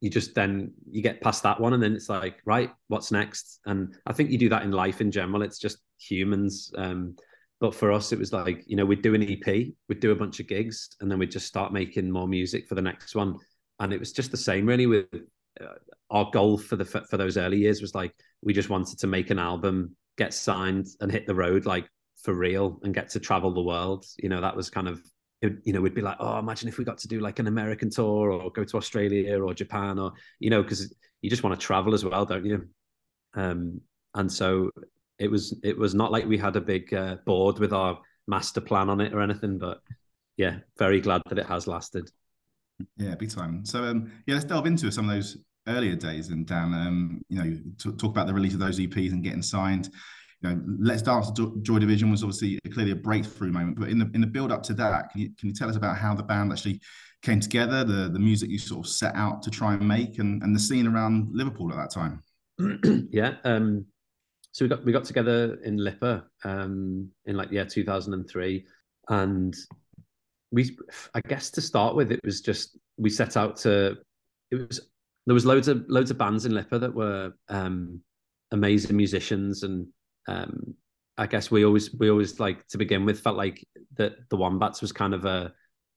you 0.00 0.10
just 0.10 0.34
then 0.34 0.72
you 0.90 1.00
get 1.00 1.20
past 1.20 1.44
that 1.44 1.60
one 1.60 1.74
and 1.74 1.82
then 1.82 1.94
it's 1.94 2.08
like 2.08 2.40
right 2.44 2.70
what's 2.88 3.12
next? 3.12 3.60
And 3.66 3.94
i 4.06 4.12
think 4.12 4.30
you 4.30 4.38
do 4.38 4.48
that 4.48 4.64
in 4.64 4.72
life 4.72 5.00
in 5.00 5.10
general. 5.10 5.42
It's 5.42 5.58
just 5.58 5.78
humans 5.98 6.72
um, 6.76 7.16
but 7.60 7.74
for 7.74 7.92
us 7.92 8.10
it 8.10 8.18
was 8.18 8.32
like 8.32 8.64
you 8.66 8.74
know 8.76 8.84
we'd 8.84 9.02
do 9.02 9.14
an 9.14 9.22
ep 9.22 9.46
we'd 9.88 10.00
do 10.00 10.10
a 10.10 10.16
bunch 10.16 10.40
of 10.40 10.48
gigs 10.48 10.96
and 11.00 11.08
then 11.08 11.18
we'd 11.20 11.30
just 11.30 11.46
start 11.46 11.72
making 11.72 12.10
more 12.10 12.26
music 12.26 12.66
for 12.68 12.74
the 12.74 12.82
next 12.82 13.14
one. 13.14 13.38
And 13.78 13.92
it 13.92 14.00
was 14.00 14.12
just 14.12 14.30
the 14.32 14.36
same 14.36 14.66
really 14.66 14.86
with 14.86 15.06
uh, 15.60 15.66
our 16.10 16.30
goal 16.32 16.58
for 16.58 16.76
the 16.76 16.84
for 16.84 17.16
those 17.16 17.36
early 17.36 17.58
years 17.58 17.80
was 17.80 17.94
like 17.94 18.12
we 18.42 18.52
just 18.52 18.68
wanted 18.68 18.98
to 18.98 19.06
make 19.06 19.30
an 19.30 19.38
album 19.38 19.96
get 20.18 20.34
signed 20.34 20.86
and 21.00 21.10
hit 21.10 21.26
the 21.26 21.34
road 21.34 21.64
like 21.64 21.88
for 22.22 22.34
real 22.34 22.78
and 22.82 22.94
get 22.94 23.10
to 23.10 23.20
travel 23.20 23.54
the 23.54 23.62
world. 23.62 24.04
You 24.18 24.28
know 24.28 24.40
that 24.40 24.56
was 24.56 24.68
kind 24.68 24.88
of 24.88 25.00
it, 25.42 25.54
you 25.64 25.72
know, 25.72 25.80
we'd 25.80 25.94
be 25.94 26.00
like, 26.00 26.16
oh, 26.20 26.38
imagine 26.38 26.68
if 26.68 26.78
we 26.78 26.84
got 26.84 26.98
to 26.98 27.08
do 27.08 27.20
like 27.20 27.40
an 27.40 27.48
American 27.48 27.90
tour 27.90 28.30
or 28.30 28.50
go 28.50 28.64
to 28.64 28.76
Australia 28.76 29.42
or 29.42 29.52
Japan 29.52 29.98
or, 29.98 30.12
you 30.38 30.50
know, 30.50 30.62
because 30.62 30.94
you 31.20 31.28
just 31.28 31.42
want 31.42 31.58
to 31.58 31.66
travel 31.66 31.94
as 31.94 32.04
well, 32.04 32.24
don't 32.24 32.46
you? 32.46 32.68
Um, 33.34 33.80
and 34.14 34.32
so 34.32 34.70
it 35.18 35.30
was, 35.30 35.58
it 35.64 35.76
was 35.76 35.94
not 35.94 36.12
like 36.12 36.26
we 36.26 36.38
had 36.38 36.54
a 36.54 36.60
big 36.60 36.94
uh, 36.94 37.16
board 37.26 37.58
with 37.58 37.72
our 37.72 37.98
master 38.28 38.60
plan 38.60 38.88
on 38.88 39.00
it 39.00 39.12
or 39.12 39.20
anything, 39.20 39.58
but 39.58 39.80
yeah, 40.36 40.58
very 40.78 41.00
glad 41.00 41.22
that 41.28 41.38
it 41.38 41.46
has 41.46 41.66
lasted. 41.66 42.08
Yeah, 42.96 43.16
big 43.16 43.30
time. 43.30 43.64
So 43.64 43.82
um, 43.82 44.12
yeah, 44.26 44.34
let's 44.34 44.46
delve 44.46 44.66
into 44.66 44.90
some 44.92 45.08
of 45.08 45.14
those 45.14 45.38
earlier 45.66 45.96
days 45.96 46.28
and 46.28 46.46
Dan. 46.46 46.72
Um, 46.72 47.22
you 47.28 47.42
know, 47.42 47.92
talk 47.92 48.10
about 48.10 48.28
the 48.28 48.34
release 48.34 48.54
of 48.54 48.60
those 48.60 48.78
EPs 48.78 49.10
and 49.10 49.24
getting 49.24 49.42
signed 49.42 49.90
you 50.42 50.50
know, 50.50 50.62
Let's 50.78 51.02
Dance 51.02 51.30
Joy 51.62 51.78
Division 51.78 52.10
was 52.10 52.22
obviously 52.22 52.58
clearly 52.72 52.92
a 52.92 52.96
breakthrough 52.96 53.52
moment. 53.52 53.78
But 53.78 53.88
in 53.88 53.98
the 53.98 54.10
in 54.14 54.20
the 54.20 54.26
build 54.26 54.50
up 54.50 54.62
to 54.64 54.74
that, 54.74 55.10
can 55.10 55.20
you 55.20 55.30
can 55.38 55.48
you 55.48 55.54
tell 55.54 55.68
us 55.68 55.76
about 55.76 55.96
how 55.96 56.14
the 56.14 56.22
band 56.22 56.52
actually 56.52 56.80
came 57.22 57.40
together, 57.40 57.84
the 57.84 58.08
the 58.08 58.18
music 58.18 58.50
you 58.50 58.58
sort 58.58 58.86
of 58.86 58.90
set 58.90 59.14
out 59.14 59.42
to 59.42 59.50
try 59.50 59.74
and 59.74 59.86
make, 59.86 60.18
and 60.18 60.42
and 60.42 60.54
the 60.54 60.60
scene 60.60 60.86
around 60.86 61.28
Liverpool 61.32 61.70
at 61.70 61.76
that 61.76 61.90
time? 61.90 62.22
yeah. 63.10 63.34
Um, 63.44 63.86
so 64.52 64.64
we 64.64 64.68
got 64.68 64.84
we 64.84 64.92
got 64.92 65.04
together 65.04 65.58
in 65.64 65.76
LIPA 65.78 66.24
um, 66.44 67.08
in 67.26 67.36
like 67.36 67.50
yeah 67.50 67.64
2003, 67.64 68.66
and 69.08 69.54
we 70.50 70.76
I 71.14 71.20
guess 71.20 71.50
to 71.52 71.60
start 71.60 71.94
with 71.94 72.12
it 72.12 72.20
was 72.24 72.40
just 72.40 72.78
we 72.98 73.10
set 73.10 73.36
out 73.36 73.56
to 73.58 73.96
it 74.50 74.68
was 74.68 74.80
there 75.26 75.34
was 75.34 75.46
loads 75.46 75.68
of 75.68 75.84
loads 75.88 76.10
of 76.10 76.18
bands 76.18 76.46
in 76.46 76.52
LIPA 76.52 76.80
that 76.80 76.94
were 76.94 77.32
um, 77.48 78.00
amazing 78.50 78.96
musicians 78.96 79.62
and 79.62 79.86
um, 80.26 80.74
I 81.18 81.26
guess 81.26 81.50
we 81.50 81.64
always 81.64 81.94
we 81.94 82.10
always 82.10 82.40
like 82.40 82.66
to 82.68 82.78
begin 82.78 83.04
with 83.04 83.20
felt 83.20 83.36
like 83.36 83.66
that 83.96 84.28
the 84.30 84.36
Wombats 84.36 84.80
was 84.80 84.92
kind 84.92 85.14
of 85.14 85.24
a 85.24 85.52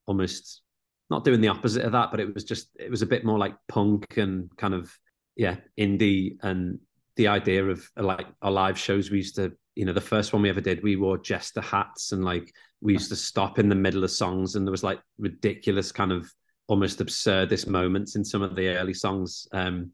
almost 0.07 0.61
not 1.09 1.23
doing 1.23 1.41
the 1.41 1.47
opposite 1.47 1.85
of 1.85 1.91
that, 1.93 2.11
but 2.11 2.19
it 2.19 2.33
was 2.33 2.43
just 2.43 2.69
it 2.79 2.89
was 2.89 3.01
a 3.01 3.07
bit 3.07 3.23
more 3.23 3.37
like 3.37 3.55
punk 3.67 4.17
and 4.17 4.49
kind 4.57 4.73
of 4.73 4.91
yeah 5.35 5.57
indie. 5.79 6.37
And 6.41 6.79
the 7.15 7.27
idea 7.27 7.65
of 7.65 7.87
like 7.95 8.27
our 8.41 8.51
live 8.51 8.77
shows 8.77 9.09
we 9.09 9.17
used 9.17 9.35
to 9.35 9.53
you 9.75 9.85
know 9.85 9.93
the 9.93 10.01
first 10.01 10.33
one 10.33 10.41
we 10.41 10.49
ever 10.49 10.61
did 10.61 10.81
we 10.83 10.95
wore 10.95 11.17
jester 11.17 11.59
hats 11.59 12.13
and 12.13 12.23
like 12.23 12.53
we 12.79 12.93
used 12.93 13.09
to 13.09 13.15
stop 13.15 13.59
in 13.59 13.67
the 13.67 13.75
middle 13.75 14.03
of 14.03 14.11
songs 14.11 14.55
and 14.55 14.65
there 14.65 14.71
was 14.71 14.83
like 14.83 14.99
ridiculous 15.17 15.91
kind 15.91 16.11
of 16.11 16.31
almost 16.67 16.99
absurdist 16.99 17.67
moments 17.67 18.15
in 18.15 18.23
some 18.23 18.41
of 18.41 18.55
the 18.55 18.69
early 18.69 18.93
songs. 18.93 19.47
Um 19.53 19.91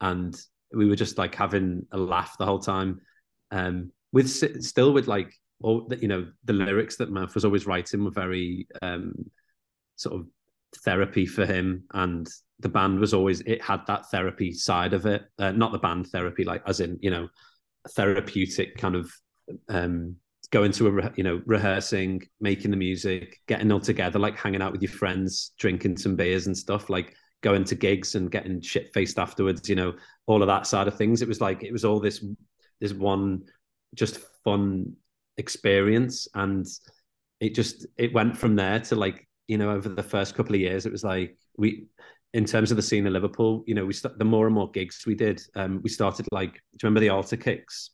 and 0.00 0.40
we 0.72 0.86
were 0.86 0.96
just 0.96 1.18
like 1.18 1.34
having 1.34 1.86
a 1.92 1.98
laugh 1.98 2.36
the 2.38 2.46
whole 2.46 2.58
time 2.58 3.00
um, 3.50 3.90
with 4.12 4.28
still 4.64 4.92
with 4.92 5.06
like 5.06 5.32
all 5.62 5.86
the, 5.88 5.98
you 5.98 6.08
know 6.08 6.26
the 6.44 6.52
lyrics 6.52 6.96
that 6.96 7.10
Murph 7.10 7.34
was 7.34 7.44
always 7.44 7.66
writing 7.66 8.04
were 8.04 8.10
very 8.10 8.66
um, 8.82 9.12
sort 9.96 10.20
of 10.20 10.26
therapy 10.84 11.26
for 11.26 11.46
him, 11.46 11.84
and 11.94 12.28
the 12.60 12.68
band 12.68 12.98
was 12.98 13.14
always 13.14 13.40
it 13.42 13.62
had 13.62 13.80
that 13.86 14.10
therapy 14.10 14.52
side 14.52 14.92
of 14.92 15.06
it, 15.06 15.22
uh, 15.38 15.52
not 15.52 15.72
the 15.72 15.78
band 15.78 16.06
therapy, 16.08 16.44
like 16.44 16.62
as 16.66 16.80
in 16.80 16.98
you 17.00 17.10
know 17.10 17.28
therapeutic 17.90 18.76
kind 18.76 18.94
of 18.94 19.10
um, 19.68 20.16
going 20.50 20.72
to 20.72 20.88
a 20.88 21.12
you 21.16 21.24
know 21.24 21.42
rehearsing, 21.46 22.22
making 22.40 22.70
the 22.70 22.76
music, 22.76 23.38
getting 23.46 23.70
all 23.70 23.80
together, 23.80 24.18
like 24.18 24.38
hanging 24.38 24.62
out 24.62 24.72
with 24.72 24.82
your 24.82 24.92
friends, 24.92 25.52
drinking 25.58 25.96
some 25.96 26.16
beers 26.16 26.46
and 26.46 26.56
stuff, 26.56 26.90
like 26.90 27.14
going 27.42 27.64
to 27.64 27.74
gigs 27.74 28.14
and 28.14 28.30
getting 28.30 28.60
shit 28.60 28.92
faced 28.92 29.18
afterwards, 29.18 29.68
you 29.68 29.74
know, 29.74 29.94
all 30.26 30.42
of 30.42 30.48
that 30.48 30.66
side 30.66 30.88
of 30.88 30.96
things. 30.96 31.22
It 31.22 31.28
was 31.28 31.40
like 31.40 31.62
it 31.62 31.72
was 31.72 31.84
all 31.84 32.00
this 32.00 32.24
this 32.80 32.92
one 32.92 33.44
just 33.94 34.18
fun 34.44 34.94
experience. 35.36 36.28
And 36.34 36.66
it 37.40 37.54
just 37.54 37.86
it 37.96 38.12
went 38.12 38.36
from 38.36 38.54
there 38.54 38.78
to 38.80 38.94
like 38.94 39.26
you 39.48 39.58
know 39.58 39.70
over 39.70 39.88
the 39.88 40.02
first 40.02 40.34
couple 40.34 40.54
of 40.54 40.60
years 40.60 40.86
it 40.86 40.92
was 40.92 41.02
like 41.02 41.36
we 41.56 41.86
in 42.32 42.44
terms 42.44 42.70
of 42.70 42.76
the 42.76 42.82
scene 42.82 43.06
in 43.06 43.12
liverpool 43.12 43.64
you 43.66 43.74
know 43.74 43.84
we 43.84 43.92
st- 43.92 44.16
the 44.18 44.24
more 44.24 44.46
and 44.46 44.54
more 44.54 44.70
gigs 44.70 45.02
we 45.06 45.14
did 45.14 45.42
um 45.56 45.80
we 45.82 45.90
started 45.90 46.24
like 46.30 46.52
do 46.52 46.58
you 46.74 46.78
remember 46.84 47.00
the 47.00 47.08
altar 47.08 47.36
kicks? 47.36 47.90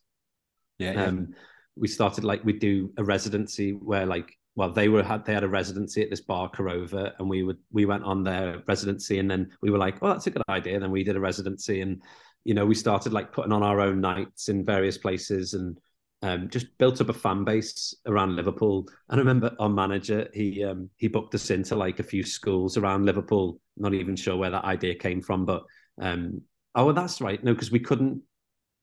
Yeah, 0.77 0.91
yeah. 0.91 1.05
um 1.05 1.33
we 1.75 1.87
started 1.87 2.23
like 2.23 2.43
we 2.43 2.53
do 2.53 2.91
a 2.97 3.03
residency 3.03 3.71
where 3.71 4.05
like 4.05 4.31
well 4.55 4.71
they 4.71 4.89
were 4.89 5.03
had 5.03 5.25
they 5.25 5.33
had 5.33 5.43
a 5.43 5.47
residency 5.47 6.03
at 6.03 6.09
this 6.09 6.21
bar 6.21 6.51
Korova 6.51 7.13
and 7.17 7.29
we 7.29 7.43
would 7.43 7.57
we 7.71 7.85
went 7.85 8.03
on 8.03 8.23
their 8.23 8.61
residency 8.67 9.19
and 9.19 9.29
then 9.29 9.49
we 9.61 9.71
were 9.71 9.77
like 9.77 9.97
oh 10.01 10.09
that's 10.09 10.27
a 10.27 10.31
good 10.31 10.43
idea. 10.49 10.75
And 10.75 10.83
then 10.83 10.91
we 10.91 11.03
did 11.03 11.15
a 11.15 11.19
residency 11.19 11.81
and 11.81 12.01
you 12.47 12.53
know, 12.53 12.65
we 12.65 12.75
started 12.75 13.11
like 13.11 13.33
putting 13.33 13.51
on 13.51 13.61
our 13.61 13.81
own 13.81 13.99
nights 13.99 14.47
in 14.47 14.65
various 14.65 14.97
places 14.97 15.53
and 15.53 15.77
um, 16.21 16.49
just 16.49 16.77
built 16.77 17.01
up 17.01 17.09
a 17.09 17.13
fan 17.13 17.43
base 17.43 17.93
around 18.05 18.35
Liverpool. 18.35 18.87
And 19.09 19.19
I 19.19 19.21
remember 19.21 19.53
our 19.59 19.69
manager, 19.69 20.29
he 20.33 20.63
um, 20.63 20.89
he 20.95 21.09
booked 21.09 21.35
us 21.35 21.49
into 21.49 21.75
like 21.75 21.99
a 21.99 22.03
few 22.03 22.23
schools 22.23 22.77
around 22.77 23.05
Liverpool. 23.05 23.59
Not 23.75 23.93
even 23.93 24.15
sure 24.15 24.37
where 24.37 24.49
that 24.49 24.63
idea 24.63 24.95
came 24.95 25.21
from, 25.21 25.45
but 25.45 25.63
um, 26.01 26.41
oh, 26.73 26.85
well, 26.85 26.93
that's 26.93 27.19
right. 27.19 27.43
No, 27.43 27.53
because 27.53 27.69
we 27.71 27.81
couldn't 27.81 28.21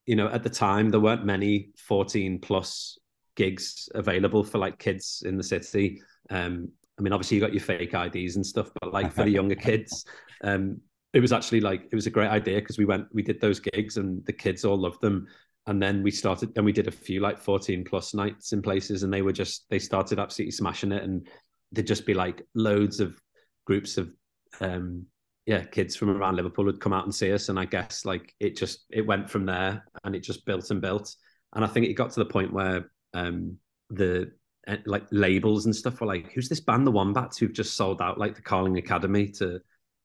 you 0.07 0.17
know, 0.17 0.29
at 0.29 0.43
the 0.43 0.51
time 0.51 0.91
there 0.91 1.01
weren't 1.01 1.25
many 1.25 1.71
14 1.79 2.39
plus 2.41 2.99
gigs 3.37 3.89
available 3.95 4.45
for 4.45 4.59
like 4.59 4.79
kids 4.79 5.23
in 5.27 5.37
the 5.37 5.43
city. 5.43 6.01
Um, 6.31 6.69
I 6.99 7.03
mean, 7.03 7.13
obviously 7.13 7.37
you 7.37 7.41
got 7.41 7.55
your 7.55 7.63
fake 7.63 7.95
IDs 7.95 8.37
and 8.37 8.47
stuff, 8.47 8.71
but 8.81 8.93
like 8.93 9.13
for 9.13 9.25
the 9.25 9.31
younger 9.39 9.55
kids, 9.55 10.05
um, 10.43 10.81
it 11.15 11.21
was 11.21 11.33
actually 11.33 11.61
like 11.61 11.89
it 11.91 11.95
was 11.95 12.07
a 12.07 12.11
great 12.11 12.29
idea 12.29 12.57
because 12.57 12.77
we 12.77 12.85
went, 12.85 13.07
we 13.13 13.23
did 13.23 13.41
those 13.41 13.61
gigs 13.61 13.97
and 13.97 14.25
the 14.27 14.33
kids 14.33 14.65
all 14.65 14.77
loved 14.77 15.01
them. 15.01 15.27
And 15.67 15.81
then 15.81 16.03
we 16.03 16.11
started, 16.11 16.53
and 16.57 16.65
we 16.65 16.73
did 16.73 16.89
a 16.89 16.93
few 16.93 17.21
like 17.21 17.39
14 17.39 17.85
plus 17.85 18.13
nights 18.13 18.53
in 18.53 18.61
places, 18.61 19.03
and 19.03 19.13
they 19.13 19.23
were 19.23 19.33
just 19.33 19.65
they 19.71 19.79
started 19.79 20.19
absolutely 20.19 20.51
smashing 20.51 20.93
it, 20.93 21.05
and 21.05 21.27
there'd 21.73 21.87
just 21.87 22.05
be 22.05 22.15
like 22.15 22.43
loads 22.55 23.01
of 23.01 23.19
groups 23.65 23.97
of 23.97 24.13
um 24.61 25.05
yeah 25.47 25.65
kids 25.65 25.97
from 25.97 26.11
around 26.11 26.37
liverpool 26.37 26.67
would 26.67 26.81
come 26.81 26.93
out 26.93 27.05
and 27.05 27.15
see 27.15 27.33
us. 27.33 27.49
And 27.49 27.59
i 27.59 27.65
guess 27.65 28.05
like 28.05 28.35
it 28.41 28.57
just 28.57 28.85
it 28.91 29.07
went 29.07 29.31
from 29.31 29.47
there 29.47 29.85
and 30.05 30.15
it 30.15 30.21
just 30.21 30.45
built 30.45 30.71
and 30.71 30.81
built. 30.81 31.15
And 31.55 31.65
i 31.65 31.69
think 31.69 31.87
it 31.87 31.95
got 31.95 32.11
to 32.13 32.21
the 32.21 32.27
point 32.27 32.53
where 32.53 32.91
um 33.15 33.57
the 33.91 34.33
eh, 34.67 34.77
like 34.87 35.07
labels 35.13 35.67
and 35.67 35.75
stuff 35.75 36.01
were 36.01 36.07
like 36.07 36.33
who's 36.33 36.49
this 36.49 36.61
band 36.61 36.87
the 36.87 36.91
wombats 36.91 37.39
who've 37.39 37.53
just 37.53 37.77
sold 37.77 38.03
out 38.03 38.19
like 38.19 38.35
the 38.35 38.43
carling 38.43 38.79
academy 38.79 39.29
to 39.29 39.61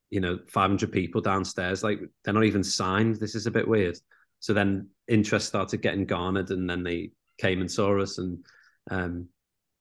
you 0.09 0.19
know 0.19 0.39
500 0.47 0.91
people 0.91 1.21
downstairs 1.21 1.83
like 1.83 1.99
they're 2.23 2.33
not 2.33 2.45
even 2.45 2.63
signed. 2.63 3.15
This 3.15 3.35
is 3.35 3.45
a 3.45 3.51
bit 3.51 3.67
weird. 3.67 3.97
So 4.39 4.53
then 4.53 4.89
interest 5.07 5.47
started 5.47 5.81
getting 5.81 6.05
garnered 6.05 6.49
and 6.51 6.69
then 6.69 6.83
they 6.83 7.11
came 7.37 7.61
and 7.61 7.71
saw 7.71 7.99
us 8.01 8.17
and 8.17 8.43
um 8.91 9.27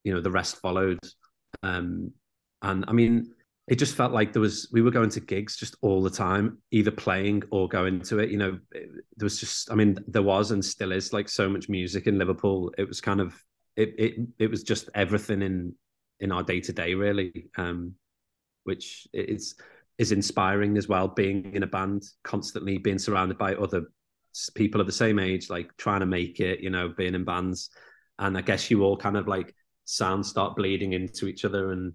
you 0.04 0.12
know 0.12 0.20
the 0.20 0.30
rest 0.30 0.56
followed. 0.60 0.98
Um 1.62 2.12
and 2.62 2.84
i 2.88 2.92
mean 2.92 3.32
it 3.68 3.78
just 3.78 3.94
felt 3.94 4.12
like 4.12 4.32
there 4.32 4.42
was 4.42 4.68
we 4.72 4.82
were 4.82 4.90
going 4.90 5.10
to 5.10 5.20
gigs 5.20 5.56
just 5.56 5.76
all 5.82 6.02
the 6.02 6.10
time 6.10 6.58
either 6.70 6.90
playing 6.90 7.42
or 7.50 7.68
going 7.68 8.00
to 8.00 8.18
it 8.18 8.30
you 8.30 8.38
know. 8.38 8.58
It, 8.72 8.90
there 9.16 9.26
was 9.26 9.38
just 9.38 9.70
i 9.70 9.74
mean 9.74 9.98
there 10.08 10.22
was 10.22 10.50
and 10.50 10.64
still 10.64 10.92
is 10.92 11.12
like 11.12 11.28
so 11.28 11.48
much 11.48 11.68
music 11.68 12.06
in 12.06 12.18
liverpool. 12.18 12.72
It 12.78 12.88
was 12.88 13.00
kind 13.00 13.20
of 13.20 13.34
it 13.76 13.94
it, 13.98 14.14
it 14.38 14.50
was 14.50 14.62
just 14.62 14.90
everything 14.94 15.42
in 15.42 15.74
in 16.20 16.32
our 16.32 16.42
day 16.42 16.60
to 16.60 16.72
day 16.72 16.94
really 16.94 17.48
um 17.56 17.94
which 18.64 19.06
is 19.14 19.54
is 19.98 20.12
inspiring 20.12 20.78
as 20.78 20.88
well 20.88 21.08
being 21.08 21.52
in 21.54 21.62
a 21.62 21.66
band 21.66 22.02
constantly 22.22 22.78
being 22.78 22.98
surrounded 22.98 23.36
by 23.36 23.54
other 23.54 23.82
people 24.54 24.80
of 24.80 24.86
the 24.86 24.92
same 24.92 25.18
age 25.18 25.50
like 25.50 25.76
trying 25.76 26.00
to 26.00 26.06
make 26.06 26.38
it 26.38 26.60
you 26.60 26.70
know 26.70 26.92
being 26.96 27.14
in 27.14 27.24
bands 27.24 27.70
and 28.18 28.38
i 28.38 28.40
guess 28.40 28.70
you 28.70 28.82
all 28.82 28.96
kind 28.96 29.16
of 29.16 29.26
like 29.26 29.54
sounds 29.84 30.28
start 30.28 30.54
bleeding 30.54 30.92
into 30.92 31.26
each 31.26 31.44
other 31.44 31.72
and 31.72 31.92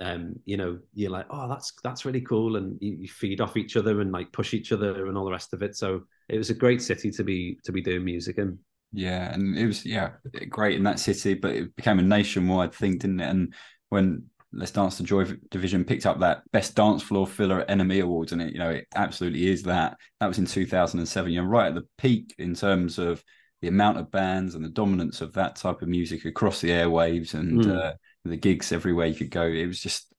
um, 0.00 0.34
you 0.44 0.56
know, 0.56 0.78
you're 0.94 1.10
like, 1.10 1.26
oh, 1.30 1.48
that's 1.48 1.72
that's 1.84 2.04
really 2.04 2.20
cool, 2.20 2.56
and 2.56 2.76
you, 2.80 2.96
you, 3.00 3.08
feed 3.08 3.40
off 3.40 3.56
each 3.56 3.76
other 3.76 4.00
and 4.00 4.10
like 4.10 4.32
push 4.32 4.52
each 4.52 4.72
other 4.72 5.06
and 5.06 5.16
all 5.16 5.24
the 5.24 5.30
rest 5.30 5.52
of 5.52 5.62
it. 5.62 5.76
So 5.76 6.02
it 6.28 6.36
was 6.36 6.50
a 6.50 6.54
great 6.54 6.82
city 6.82 7.10
to 7.12 7.22
be 7.22 7.60
to 7.64 7.72
be 7.72 7.80
doing 7.80 8.04
music 8.04 8.38
in. 8.38 8.58
Yeah, 8.92 9.32
and 9.32 9.56
it 9.56 9.66
was 9.66 9.86
yeah 9.86 10.10
great 10.48 10.76
in 10.76 10.82
that 10.84 10.98
city, 10.98 11.34
but 11.34 11.54
it 11.54 11.76
became 11.76 12.00
a 12.00 12.02
nationwide 12.02 12.74
thing, 12.74 12.98
didn't 12.98 13.20
it? 13.20 13.28
And 13.28 13.54
when 13.88 14.24
Let's 14.54 14.70
Dance 14.70 14.98
the 14.98 15.04
Joy 15.04 15.24
Division 15.50 15.84
picked 15.84 16.06
up 16.06 16.20
that 16.20 16.42
Best 16.52 16.74
Dance 16.74 17.02
Floor 17.02 17.26
Filler 17.26 17.60
at 17.60 17.68
NME 17.68 18.02
Awards, 18.02 18.32
and 18.32 18.40
it 18.40 18.52
you 18.52 18.58
know 18.58 18.70
it 18.70 18.86
absolutely 18.94 19.48
is 19.48 19.62
that. 19.64 19.96
That 20.20 20.28
was 20.28 20.38
in 20.38 20.46
2007. 20.46 21.32
You're 21.32 21.44
right 21.44 21.68
at 21.68 21.74
the 21.74 21.86
peak 21.98 22.34
in 22.38 22.54
terms 22.54 22.98
of 22.98 23.22
the 23.60 23.68
amount 23.68 23.98
of 23.98 24.10
bands 24.10 24.54
and 24.54 24.64
the 24.64 24.68
dominance 24.68 25.20
of 25.20 25.32
that 25.34 25.56
type 25.56 25.82
of 25.82 25.88
music 25.88 26.24
across 26.24 26.60
the 26.60 26.70
airwaves 26.70 27.34
and. 27.34 27.64
Mm. 27.64 27.76
Uh, 27.76 27.92
the 28.24 28.36
gigs 28.36 28.72
everywhere 28.72 29.06
you 29.06 29.14
could 29.14 29.30
go. 29.30 29.42
It 29.42 29.66
was 29.66 29.80
just, 29.80 30.12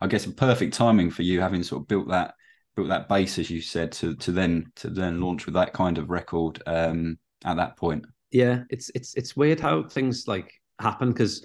I 0.00 0.06
guess, 0.06 0.26
a 0.26 0.32
perfect 0.32 0.74
timing 0.74 1.10
for 1.10 1.22
you 1.22 1.40
having 1.40 1.62
sort 1.62 1.82
of 1.82 1.88
built 1.88 2.08
that 2.08 2.34
built 2.74 2.88
that 2.88 3.08
base, 3.08 3.38
as 3.38 3.50
you 3.50 3.60
said, 3.60 3.92
to 3.92 4.16
to 4.16 4.32
then 4.32 4.72
to 4.76 4.90
then 4.90 5.20
launch 5.20 5.46
with 5.46 5.54
that 5.54 5.72
kind 5.72 5.98
of 5.98 6.10
record 6.10 6.62
um, 6.66 7.18
at 7.44 7.56
that 7.56 7.76
point. 7.76 8.04
Yeah, 8.30 8.64
it's 8.70 8.90
it's 8.94 9.14
it's 9.14 9.36
weird 9.36 9.60
how 9.60 9.84
things 9.84 10.26
like 10.26 10.52
happen 10.80 11.10
because 11.10 11.44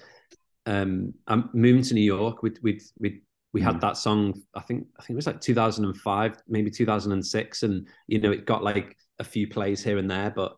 um, 0.68 1.14
I'm 1.26 1.50
moving 1.54 1.82
to 1.84 1.94
New 1.94 2.02
York. 2.02 2.44
We 2.44 2.52
we 2.62 2.82
we 3.00 3.22
we 3.54 3.62
had 3.62 3.78
mm. 3.78 3.82
that 3.82 3.98
song. 3.98 4.40
I 4.54 4.60
think 4.60 4.86
I 5.00 5.02
think 5.02 5.12
it 5.12 5.16
was 5.16 5.28
like 5.28 5.42
2005, 5.42 6.38
maybe 6.48 6.70
2006, 6.70 7.64
and 7.64 7.88
you 8.08 8.20
know 8.20 8.32
it 8.32 8.46
got 8.46 8.64
like 8.64 8.96
a 9.18 9.24
few 9.24 9.48
plays 9.48 9.84
here 9.84 9.98
and 9.98 10.12
there, 10.12 10.30
but 10.30 10.58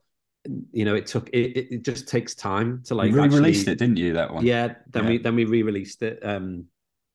you 0.71 0.85
know, 0.85 0.95
it 0.95 1.05
took 1.05 1.29
it, 1.29 1.57
it 1.71 1.85
just 1.85 2.07
takes 2.07 2.33
time 2.33 2.81
to 2.85 2.95
like 2.95 3.11
you 3.11 3.21
re-released 3.21 3.61
actually, 3.61 3.73
it, 3.73 3.79
didn't 3.79 3.97
you? 3.97 4.13
That 4.13 4.33
one, 4.33 4.45
yeah. 4.45 4.73
Then 4.89 5.03
yeah. 5.03 5.09
we 5.09 5.17
then 5.19 5.35
we 5.35 5.45
re-released 5.45 6.01
it 6.01 6.19
um 6.23 6.65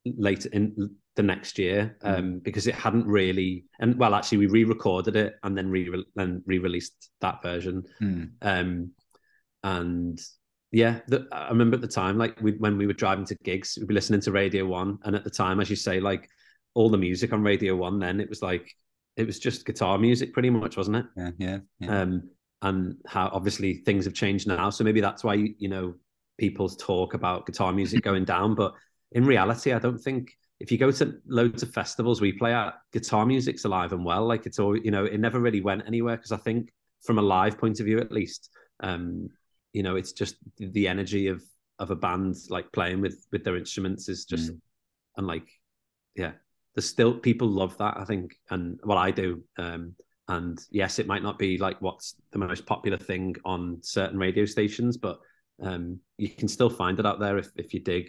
later 0.05 0.49
in 0.53 0.95
the 1.17 1.23
next 1.23 1.59
year 1.59 1.97
mm. 2.05 2.19
um 2.19 2.25
mm. 2.25 2.43
because 2.43 2.67
it 2.67 2.75
hadn't 2.75 3.07
really 3.07 3.65
and 3.81 3.99
well 3.99 4.15
actually 4.15 4.39
we 4.39 4.47
re-recorded 4.47 5.17
it 5.17 5.37
and 5.43 5.57
then 5.57 5.71
re 5.71 6.05
then 6.15 6.43
re-released 6.45 7.11
that 7.21 7.43
version 7.43 7.83
mm. 8.03 8.31
um 8.43 8.91
and 9.63 10.21
yeah 10.75 11.01
the, 11.09 11.27
I 11.33 11.49
remember 11.49 11.77
at 11.77 11.81
the 11.81 11.89
time 11.89 12.19
like 12.19 12.41
we, 12.41 12.53
when 12.53 12.77
we 12.77 12.87
were 12.87 12.93
driving 12.93 13.25
to 13.27 13.37
gigs 13.45 13.77
we'd 13.79 13.89
be 13.89 13.95
listening 13.95 14.21
to 14.23 14.33
Radio 14.33 14.67
One 14.67 14.99
and 15.05 15.17
at 15.17 15.25
the 15.25 15.31
time 15.31 15.61
as 15.61 15.71
you 15.71 15.77
say 15.77 16.01
like 16.01 16.29
all 16.75 16.91
the 16.91 16.99
music 16.99 17.33
on 17.33 17.43
Radio 17.43 17.77
One 17.77 17.99
then 17.99 18.21
it 18.21 18.29
was 18.29 18.43
like 18.43 18.75
it 19.17 19.27
was 19.27 19.39
just 19.39 19.65
guitar 19.65 19.97
music 19.99 20.33
pretty 20.33 20.51
much 20.51 20.77
wasn't 20.77 20.97
it 20.97 21.07
yeah 21.17 21.31
yeah, 21.39 21.59
yeah. 21.81 22.01
um 22.01 22.29
and 22.65 22.97
how 23.07 23.31
obviously 23.33 23.75
things 23.75 24.07
have 24.07 24.15
changed 24.15 24.49
now. 24.49 24.71
So 24.71 24.83
maybe 24.83 25.01
that's 25.01 25.23
why 25.23 25.35
you 25.35 25.69
know 25.69 25.95
people 26.39 26.69
talk 26.69 27.15
about 27.15 27.47
guitar 27.47 27.73
music 27.73 28.03
going 28.09 28.25
down. 28.25 28.55
But 28.55 28.75
in 29.13 29.25
reality, 29.25 29.73
I 29.73 29.79
don't 29.79 29.99
think 29.99 30.33
if 30.61 30.73
you 30.73 30.79
go 30.79 30.91
to 30.91 31.15
loads 31.27 31.63
of 31.63 31.73
festivals 31.73 32.21
we 32.21 32.33
play 32.33 32.55
at, 32.55 32.75
guitar 32.93 33.27
music's 33.27 33.65
alive 33.65 33.93
and 33.93 34.05
well. 34.05 34.27
Like 34.27 34.47
it's 34.47 34.59
all 34.59 34.77
you 34.77 34.91
know, 34.91 35.05
it 35.05 35.21
never 35.21 35.39
really 35.39 35.61
went 35.61 35.85
anywhere 35.87 36.17
because 36.17 36.33
I 36.33 36.39
think 36.39 36.73
from 37.03 37.19
a 37.19 37.23
live 37.23 37.59
point 37.59 37.81
of 37.81 37.87
view, 37.87 38.01
at 38.01 38.11
least, 38.11 38.51
um, 38.81 39.29
you 39.75 39.83
know, 39.83 39.97
it's 39.97 40.13
just 40.13 40.37
the 40.57 40.89
energy 40.89 41.29
of 41.29 41.43
of 41.79 41.91
a 41.91 41.97
band 41.97 42.37
like 42.49 42.73
playing 42.73 43.03
with 43.03 43.27
with 43.31 43.45
their 43.45 43.57
instruments 43.57 44.09
is 44.09 44.25
just 44.25 44.53
mm. 44.53 44.61
and 45.17 45.27
like 45.27 45.49
yeah 46.15 46.31
there's 46.73 46.89
still 46.89 47.13
people 47.13 47.49
love 47.49 47.77
that 47.79 47.97
i 47.97 48.05
think 48.05 48.37
and 48.51 48.79
well 48.85 48.97
i 48.97 49.11
do 49.11 49.43
um 49.59 49.93
and 50.29 50.59
yes, 50.71 50.99
it 50.99 51.07
might 51.07 51.23
not 51.23 51.39
be 51.39 51.59
like 51.59 51.81
what's 51.81 52.15
the 52.33 52.39
most 52.39 52.65
popular 52.67 52.97
thing 52.97 53.37
on 53.45 53.79
certain 53.83 54.19
radio 54.19 54.45
stations, 54.45 54.97
but 54.97 55.19
um, 55.63 56.01
you 56.17 56.31
can 56.31 56.49
still 56.49 56.71
find 56.71 56.99
it 56.99 57.07
out 57.07 57.21
there 57.21 57.37
if, 57.37 57.51
if 57.57 57.75
you 57.75 57.81
dig. 57.81 58.09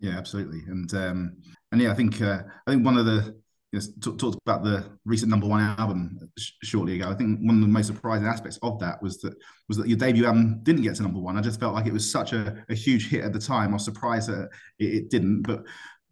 Yeah, 0.00 0.16
absolutely. 0.18 0.60
And 0.66 0.92
um, 0.94 1.36
and 1.72 1.80
yeah, 1.80 1.92
I 1.92 1.94
think 1.94 2.20
uh, 2.20 2.42
I 2.66 2.70
think 2.70 2.84
one 2.84 2.98
of 2.98 3.06
the 3.06 3.40
you 3.72 3.78
know, 3.78 3.86
t- 4.02 4.16
talked 4.16 4.38
about 4.44 4.64
the 4.64 4.84
recent 5.04 5.30
number 5.30 5.46
one 5.46 5.60
album 5.78 6.18
sh- 6.38 6.52
shortly 6.62 6.96
ago. 6.96 7.10
I 7.10 7.14
think 7.14 7.38
one 7.40 7.56
of 7.56 7.60
the 7.60 7.68
most 7.68 7.86
surprising 7.86 8.26
aspects 8.26 8.58
of 8.62 8.78
that 8.80 9.02
was 9.02 9.20
that 9.20 9.34
was 9.68 9.76
that 9.76 9.88
your 9.88 9.98
debut 9.98 10.26
album 10.26 10.60
didn't 10.62 10.82
get 10.82 10.96
to 10.96 11.02
number 11.02 11.20
one. 11.20 11.36
I 11.36 11.40
just 11.40 11.60
felt 11.60 11.74
like 11.74 11.86
it 11.86 11.92
was 11.92 12.10
such 12.10 12.32
a, 12.32 12.64
a 12.68 12.74
huge 12.74 13.08
hit 13.10 13.24
at 13.24 13.32
the 13.32 13.38
time. 13.38 13.70
I 13.70 13.74
was 13.74 13.84
surprised 13.84 14.28
that 14.28 14.50
it, 14.78 14.94
it 14.94 15.10
didn't. 15.10 15.42
But 15.42 15.64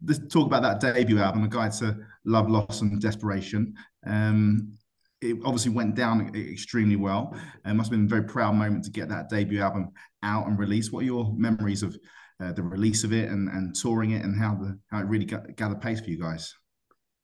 let's 0.05 0.19
talk 0.27 0.45
about 0.45 0.61
that 0.61 0.79
debut 0.79 1.19
album, 1.19 1.43
A 1.43 1.47
Guide 1.47 1.73
to 1.73 1.97
Love, 2.25 2.49
Loss, 2.49 2.81
and 2.81 3.01
Desperation. 3.01 3.75
Um, 4.05 4.73
it 5.21 5.35
obviously 5.43 5.71
went 5.71 5.95
down 5.95 6.33
extremely 6.33 6.95
well. 6.95 7.35
It 7.65 7.73
must 7.73 7.91
have 7.91 7.99
been 7.99 8.05
a 8.05 8.09
very 8.09 8.23
proud 8.23 8.55
moment 8.55 8.85
to 8.85 8.91
get 8.91 9.09
that 9.09 9.29
debut 9.29 9.61
album 9.61 9.91
out 10.23 10.47
and 10.47 10.57
released. 10.57 10.93
What 10.93 11.01
are 11.01 11.07
your 11.07 11.33
memories 11.35 11.83
of 11.83 11.97
uh, 12.41 12.53
the 12.53 12.63
release 12.63 13.03
of 13.03 13.11
it 13.11 13.29
and, 13.29 13.49
and 13.49 13.75
touring 13.75 14.11
it 14.11 14.23
and 14.23 14.39
how 14.39 14.55
the 14.55 14.79
how 14.89 14.99
it 14.99 15.07
really 15.07 15.25
got, 15.25 15.55
gathered 15.57 15.81
pace 15.81 15.99
for 15.99 16.09
you 16.09 16.17
guys? 16.17 16.55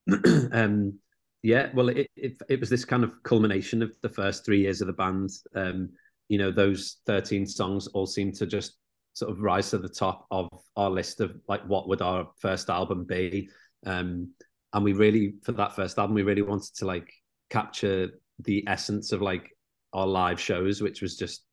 um, 0.52 1.00
yeah, 1.44 1.70
well, 1.74 1.90
it, 1.90 2.10
it, 2.16 2.38
it 2.50 2.60
was 2.60 2.70
this 2.70 2.86
kind 2.86 3.04
of 3.04 3.22
culmination 3.24 3.82
of 3.82 3.96
the 4.02 4.10
first 4.10 4.46
three 4.46 4.62
years 4.62 4.82
of 4.82 4.88
the 4.88 4.94
band. 4.94 5.30
Um, 5.56 5.90
you 6.28 6.38
know, 6.38 6.52
those 6.52 6.98
thirteen 7.06 7.46
songs 7.46 7.88
all 7.88 8.08
seem 8.08 8.32
to 8.34 8.46
just 8.46 8.78
sort 9.14 9.32
of 9.32 9.42
rise 9.42 9.70
to 9.70 9.78
the 9.78 9.90
top 9.90 10.26
of 10.32 10.50
our 10.76 10.90
list 10.90 11.22
of 11.22 11.36
like 11.48 11.62
what 11.68 11.88
would 11.88 12.02
our 12.02 12.28
first 12.40 12.70
album 12.70 13.06
be. 13.06 13.50
Um, 13.86 14.32
and 14.74 14.84
we 14.84 14.94
really, 14.94 15.36
for 15.44 15.54
that 15.54 15.76
first 15.76 15.98
album, 15.98 16.16
we 16.16 16.24
really 16.24 16.42
wanted 16.42 16.76
to 16.76 16.86
like 16.86 17.14
capture 17.50 18.10
the 18.40 18.64
essence 18.68 19.12
of 19.12 19.22
like 19.22 19.56
our 19.94 20.06
live 20.06 20.40
shows, 20.40 20.82
which 20.82 21.02
was 21.02 21.16
just 21.16 21.46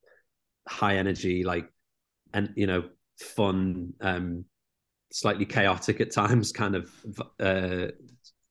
high 0.69 0.97
energy, 0.97 1.45
like 1.45 1.69
and 2.35 2.53
you 2.57 2.67
know, 2.67 2.85
fun, 3.21 3.93
um, 4.01 4.45
slightly 5.13 5.45
chaotic 5.45 6.01
at 6.01 6.11
times, 6.11 6.51
kind 6.51 6.75
of 6.75 6.91
uh, 7.39 7.89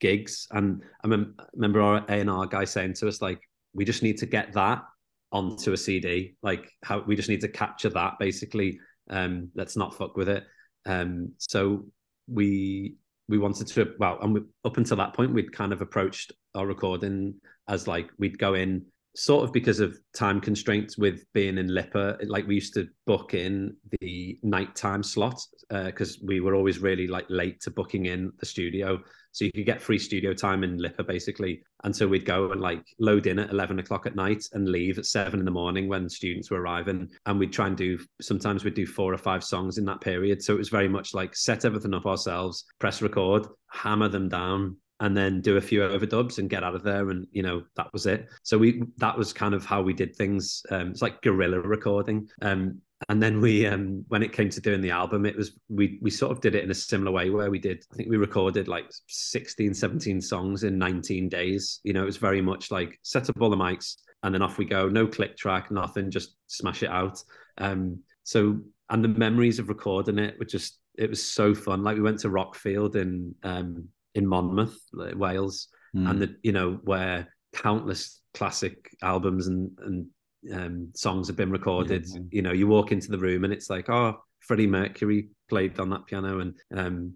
gigs. 0.01 0.48
And 0.51 0.84
I 1.03 1.08
mem- 1.08 1.36
remember 1.53 1.81
our 1.81 2.03
A 2.10 2.20
and 2.20 2.29
R 2.29 2.46
guy 2.46 2.65
saying 2.65 2.96
to 2.96 3.08
us 3.08 3.22
like, 3.22 3.39
we 3.74 3.86
just 3.86 4.03
need 4.03 4.17
to 4.17 4.25
get 4.25 4.51
that 4.53 4.84
onto 5.31 5.72
a 5.72 5.77
CD. 5.77 6.36
Like 6.43 6.70
how 6.84 7.01
we 7.08 7.15
just 7.15 7.29
need 7.29 7.41
to 7.41 7.48
capture 7.48 7.89
that 7.89 8.20
basically. 8.20 8.79
Um, 9.10 9.50
let's 9.55 9.77
not 9.77 9.96
fuck 9.96 10.17
with 10.17 10.27
it. 10.27 10.43
Um, 10.86 11.31
so 11.38 11.86
we 12.27 12.96
we 13.27 13.38
wanted 13.38 13.67
to 13.67 13.93
well 13.98 14.17
and 14.22 14.34
we, 14.34 14.41
up 14.65 14.77
until 14.77 14.98
that 14.98 15.13
point 15.13 15.34
we'd 15.34 15.53
kind 15.53 15.72
of 15.72 15.81
approached 15.81 16.34
our 16.55 16.65
recording 16.65 17.34
as 17.70 17.88
like 17.88 18.10
we'd 18.20 18.38
go 18.38 18.55
in 18.55 18.84
sort 19.15 19.43
of 19.43 19.53
because 19.53 19.79
of 19.79 19.98
time 20.13 20.41
constraints 20.41 20.98
with 20.98 21.24
being 21.34 21.58
in 21.58 21.67
LIPA 21.67 22.17
like 22.25 22.48
we 22.48 22.55
used 22.55 22.74
to 22.74 22.88
book 23.05 23.34
in 23.34 23.75
the 24.00 24.08
nighttime 24.43 25.03
slot 25.03 25.41
because 25.69 26.17
uh, 26.17 26.25
we 26.25 26.39
were 26.39 26.55
always 26.55 26.79
really 26.79 27.07
like 27.07 27.25
late 27.29 27.61
to 27.61 27.71
booking 27.71 28.07
in 28.07 28.31
the 28.39 28.45
studio. 28.45 29.01
So 29.31 29.45
you 29.45 29.51
could 29.51 29.65
get 29.65 29.81
free 29.81 29.97
studio 29.97 30.33
time 30.33 30.63
in 30.63 30.77
LIPA 30.77 31.03
basically. 31.05 31.63
And 31.83 31.95
so 31.95 32.07
we'd 32.07 32.25
go 32.25 32.51
and 32.51 32.59
like 32.59 32.83
load 33.00 33.27
in 33.27 33.39
at 33.39 33.50
11 33.50 33.79
o'clock 33.79 34.05
at 34.05 34.15
night 34.15 34.43
and 34.51 34.67
leave 34.67 34.97
at 34.97 35.05
seven 35.05 35.39
in 35.39 35.45
the 35.45 35.51
morning 35.51 35.88
when 35.88 36.09
students 36.09 36.51
were 36.51 36.59
arriving. 36.59 37.09
And 37.25 37.39
we'd 37.39 37.53
try 37.53 37.67
and 37.67 37.77
do, 37.77 37.97
sometimes 38.21 38.63
we'd 38.63 38.73
do 38.73 38.85
four 38.85 39.13
or 39.13 39.17
five 39.17 39.43
songs 39.43 39.77
in 39.77 39.85
that 39.85 40.01
period. 40.01 40.43
So 40.43 40.53
it 40.53 40.59
was 40.59 40.69
very 40.69 40.89
much 40.89 41.13
like 41.13 41.35
set 41.35 41.63
everything 41.63 41.93
up 41.93 42.05
ourselves, 42.05 42.65
press 42.79 43.01
record, 43.01 43.47
hammer 43.71 44.09
them 44.09 44.27
down, 44.27 44.75
and 45.00 45.17
then 45.17 45.41
do 45.41 45.57
a 45.57 45.61
few 45.61 45.79
overdubs 45.79 46.38
and 46.38 46.50
get 46.50 46.63
out 46.63 46.75
of 46.75 46.83
there 46.83 47.09
and 47.09 47.27
you 47.31 47.41
know 47.41 47.63
that 47.75 47.91
was 47.91 48.05
it 48.05 48.27
so 48.43 48.55
we 48.55 48.83
that 48.97 49.17
was 49.17 49.33
kind 49.33 49.55
of 49.55 49.65
how 49.65 49.81
we 49.81 49.93
did 49.93 50.15
things 50.15 50.61
um 50.69 50.91
it's 50.91 51.01
like 51.01 51.21
guerrilla 51.23 51.59
recording 51.59 52.29
um 52.43 52.79
and 53.10 53.22
then 53.22 53.41
we 53.41 53.65
um 53.65 54.05
when 54.10 54.24
it 54.24 54.31
came 54.31 54.50
to 54.50 54.62
doing 54.62 54.81
the 54.81 54.91
album 54.91 55.25
it 55.25 55.36
was 55.36 55.53
we 55.70 55.98
we 56.01 56.10
sort 56.12 56.31
of 56.31 56.39
did 56.39 56.55
it 56.55 56.63
in 56.63 56.72
a 56.72 56.75
similar 56.75 57.12
way 57.12 57.29
where 57.29 57.50
we 57.50 57.60
did 57.60 57.84
i 57.91 57.96
think 57.96 58.10
we 58.10 58.17
recorded 58.17 58.67
like 58.67 58.86
16 59.08 59.74
17 59.74 60.22
songs 60.22 60.63
in 60.63 60.77
19 60.77 61.29
days. 61.29 61.79
You 61.84 61.93
know 61.93 62.03
it 62.03 62.05
was 62.05 62.17
very 62.17 62.41
much 62.41 62.72
like 62.72 63.00
set 63.03 63.29
up 63.29 63.41
all 63.41 63.50
the 63.50 63.58
mics 63.58 63.98
and 64.24 64.34
then 64.34 64.41
off 64.41 64.58
we 64.58 64.65
go. 64.65 64.88
No 64.88 65.08
click 65.08 65.36
track 65.38 65.72
nothing 65.72 66.12
just 66.12 66.36
smash 66.48 66.84
it 66.84 66.89
out. 66.89 67.22
Um 67.58 68.00
so 68.24 68.60
and 68.89 69.03
the 69.03 69.10
memories 69.10 69.60
of 69.60 69.70
recording 69.70 70.20
it 70.20 70.38
were 70.39 70.46
just 70.46 70.79
it 70.98 71.10
was 71.10 71.24
so 71.24 71.55
fun. 71.55 71.84
Like 71.84 71.96
we 71.96 72.03
went 72.03 72.20
to 72.20 72.29
rockfield 72.29 72.96
in 72.96 73.36
um 73.43 73.88
in 74.13 74.27
Monmouth, 74.27 74.77
Wales, 74.93 75.67
mm. 75.96 76.10
and 76.10 76.22
the 76.22 76.36
you 76.43 76.51
know 76.51 76.79
where 76.84 77.34
countless 77.53 78.22
classic 78.34 78.89
albums 79.01 79.48
and 79.48 79.72
and 79.86 80.08
um, 80.53 80.91
songs 80.95 81.27
have 81.27 81.38
been 81.38 81.51
recorded. 81.51 82.05
Yeah. 82.07 82.19
You 82.31 82.41
know, 82.41 82.51
you 82.51 82.67
walk 82.67 82.91
into 82.91 83.12
the 83.12 83.17
room 83.17 83.43
and 83.43 83.53
it's 83.53 83.69
like, 83.69 83.89
oh, 83.89 84.21
Freddie 84.39 84.67
Mercury 84.67 85.29
played 85.50 85.79
on 85.79 85.89
that 85.91 86.05
piano, 86.07 86.39
and 86.39 86.55
um, 86.75 87.13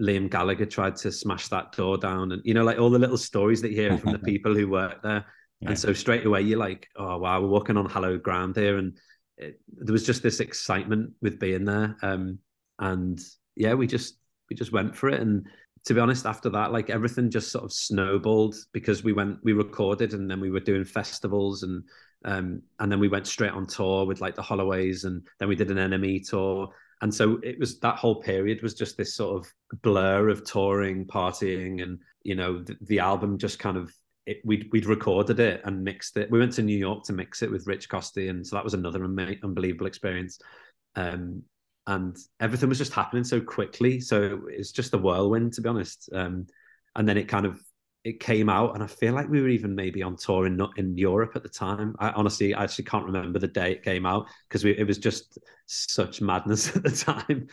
Liam 0.00 0.30
Gallagher 0.30 0.66
tried 0.66 0.96
to 0.96 1.12
smash 1.12 1.48
that 1.48 1.72
door 1.72 1.98
down, 1.98 2.32
and 2.32 2.42
you 2.44 2.54
know, 2.54 2.64
like 2.64 2.78
all 2.78 2.90
the 2.90 2.98
little 2.98 3.18
stories 3.18 3.60
that 3.62 3.70
you 3.70 3.76
hear 3.76 3.98
from 3.98 4.12
the 4.12 4.18
people 4.30 4.54
who 4.54 4.68
work 4.68 5.02
there. 5.02 5.26
Yeah. 5.60 5.70
And 5.70 5.78
so 5.78 5.92
straight 5.92 6.26
away 6.26 6.42
you're 6.42 6.58
like, 6.58 6.88
oh 6.96 7.18
wow, 7.18 7.40
we're 7.40 7.48
walking 7.48 7.76
on 7.76 7.88
hallowed 7.88 8.22
ground 8.22 8.56
here, 8.56 8.78
and 8.78 8.96
it, 9.36 9.60
there 9.68 9.92
was 9.92 10.06
just 10.06 10.22
this 10.22 10.40
excitement 10.40 11.12
with 11.20 11.38
being 11.38 11.64
there. 11.64 11.96
Um, 12.02 12.38
and 12.78 13.20
yeah, 13.56 13.74
we 13.74 13.86
just 13.86 14.16
we 14.50 14.56
just 14.56 14.72
went 14.72 14.96
for 14.96 15.10
it, 15.10 15.20
and 15.20 15.46
to 15.84 15.94
be 15.94 16.00
honest, 16.00 16.24
after 16.24 16.48
that, 16.50 16.72
like 16.72 16.88
everything 16.88 17.30
just 17.30 17.52
sort 17.52 17.64
of 17.64 17.72
snowballed 17.72 18.54
because 18.72 19.04
we 19.04 19.12
went, 19.12 19.38
we 19.42 19.52
recorded, 19.52 20.14
and 20.14 20.30
then 20.30 20.40
we 20.40 20.50
were 20.50 20.60
doing 20.60 20.84
festivals, 20.84 21.62
and 21.62 21.84
um, 22.24 22.62
and 22.78 22.90
then 22.90 23.00
we 23.00 23.08
went 23.08 23.26
straight 23.26 23.52
on 23.52 23.66
tour 23.66 24.06
with 24.06 24.20
like 24.20 24.34
the 24.34 24.42
Holloways, 24.42 25.04
and 25.04 25.22
then 25.38 25.48
we 25.48 25.56
did 25.56 25.70
an 25.70 25.76
NME 25.76 26.28
tour, 26.28 26.68
and 27.02 27.14
so 27.14 27.38
it 27.42 27.58
was 27.58 27.78
that 27.80 27.96
whole 27.96 28.22
period 28.22 28.62
was 28.62 28.74
just 28.74 28.96
this 28.96 29.14
sort 29.14 29.36
of 29.44 29.80
blur 29.82 30.28
of 30.28 30.44
touring, 30.44 31.06
partying, 31.06 31.82
and 31.82 31.98
you 32.22 32.34
know 32.34 32.62
the, 32.62 32.76
the 32.82 32.98
album 32.98 33.38
just 33.38 33.58
kind 33.58 33.76
of 33.76 33.92
it, 34.26 34.40
we'd 34.44 34.68
we'd 34.72 34.86
recorded 34.86 35.40
it 35.40 35.60
and 35.64 35.84
mixed 35.84 36.16
it. 36.16 36.30
We 36.30 36.38
went 36.38 36.54
to 36.54 36.62
New 36.62 36.78
York 36.78 37.04
to 37.04 37.12
mix 37.12 37.42
it 37.42 37.50
with 37.50 37.66
Rich 37.66 37.88
Costey, 37.88 38.30
and 38.30 38.46
so 38.46 38.56
that 38.56 38.64
was 38.64 38.74
another 38.74 39.04
unbelievable 39.04 39.86
experience. 39.86 40.38
Um, 40.96 41.42
and 41.86 42.16
everything 42.40 42.70
was 42.70 42.78
just 42.78 42.94
happening 42.94 43.24
so 43.24 43.40
quickly. 43.40 44.00
So 44.00 44.40
it's 44.48 44.72
just 44.72 44.94
a 44.94 44.98
whirlwind, 44.98 45.52
to 45.54 45.60
be 45.60 45.68
honest. 45.68 46.08
Um, 46.14 46.46
and 46.96 47.06
then 47.06 47.18
it 47.18 47.28
kind 47.28 47.44
of 47.44 47.60
it 48.04 48.20
came 48.20 48.48
out, 48.50 48.74
and 48.74 48.82
I 48.82 48.86
feel 48.86 49.14
like 49.14 49.28
we 49.28 49.40
were 49.40 49.48
even 49.48 49.74
maybe 49.74 50.02
on 50.02 50.16
tour 50.16 50.46
in 50.46 50.60
in 50.76 50.96
Europe 50.96 51.32
at 51.34 51.42
the 51.42 51.48
time. 51.48 51.96
I 51.98 52.10
honestly, 52.10 52.54
I 52.54 52.64
actually 52.64 52.84
can't 52.84 53.06
remember 53.06 53.38
the 53.38 53.48
day 53.48 53.72
it 53.72 53.82
came 53.82 54.06
out 54.06 54.26
because 54.48 54.64
it 54.64 54.86
was 54.86 54.98
just 54.98 55.38
such 55.66 56.20
madness 56.20 56.68
at 56.76 56.82
the 56.82 56.90
time, 56.90 57.48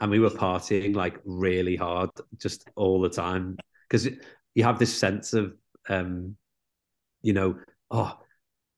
and 0.00 0.10
we 0.10 0.18
were 0.18 0.30
partying 0.30 0.94
like 0.94 1.20
really 1.24 1.76
hard, 1.76 2.10
just 2.38 2.68
all 2.76 3.00
the 3.00 3.10
time 3.10 3.56
because 3.88 4.08
you 4.54 4.64
have 4.64 4.78
this 4.78 4.96
sense 4.96 5.32
of, 5.32 5.52
um, 5.88 6.36
you 7.22 7.32
know, 7.32 7.58
oh, 7.90 8.18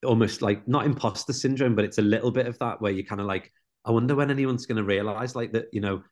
almost 0.04 0.42
like 0.42 0.66
not 0.66 0.87
imposter 0.87 1.32
syndrome, 1.32 1.74
but 1.74 1.85
it's 1.85 1.98
a 1.98 2.02
little 2.02 2.30
bit 2.30 2.46
of 2.46 2.58
that 2.58 2.80
where 2.80 2.92
you 2.92 3.04
kind 3.04 3.20
of 3.20 3.26
like 3.26 3.52
I 3.85 3.90
wonder 3.90 4.14
when 4.14 4.30
anyone's 4.30 4.66
going 4.66 4.76
to 4.76 4.85
realize 4.85 5.35
like 5.35 5.52
that, 5.52 5.66
you 5.72 5.80
know, 5.80 6.02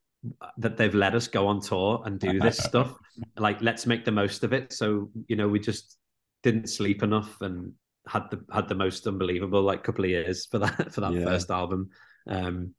that 0.59 0.77
they've 0.77 0.95
let 0.95 1.15
us 1.15 1.29
go 1.29 1.47
on 1.47 1.61
tour 1.61 2.03
and 2.05 2.19
do 2.19 2.39
this 2.39 2.59
stuff. 2.65 2.95
Like, 3.37 3.61
let's 3.63 3.87
make 3.87 4.05
the 4.05 4.13
most 4.13 4.45
of 4.45 4.53
it. 4.53 4.73
So, 4.73 5.11
you 5.29 5.37
know, 5.37 5.49
we 5.49 5.59
just 5.61 5.97
didn't 6.43 6.69
sleep 6.69 7.03
enough 7.03 7.41
and 7.41 7.73
had 8.07 8.31
the 8.31 8.43
had 8.53 8.69
the 8.69 8.75
most 8.75 9.07
unbelievable 9.07 9.63
like 9.63 9.85
couple 9.85 10.05
of 10.05 10.11
years 10.11 10.47
for 10.47 10.59
that 10.59 10.93
for 10.93 11.01
that 11.03 11.13
yeah. 11.13 11.25
first 11.25 11.51
album. 11.51 11.91
Um, 12.27 12.75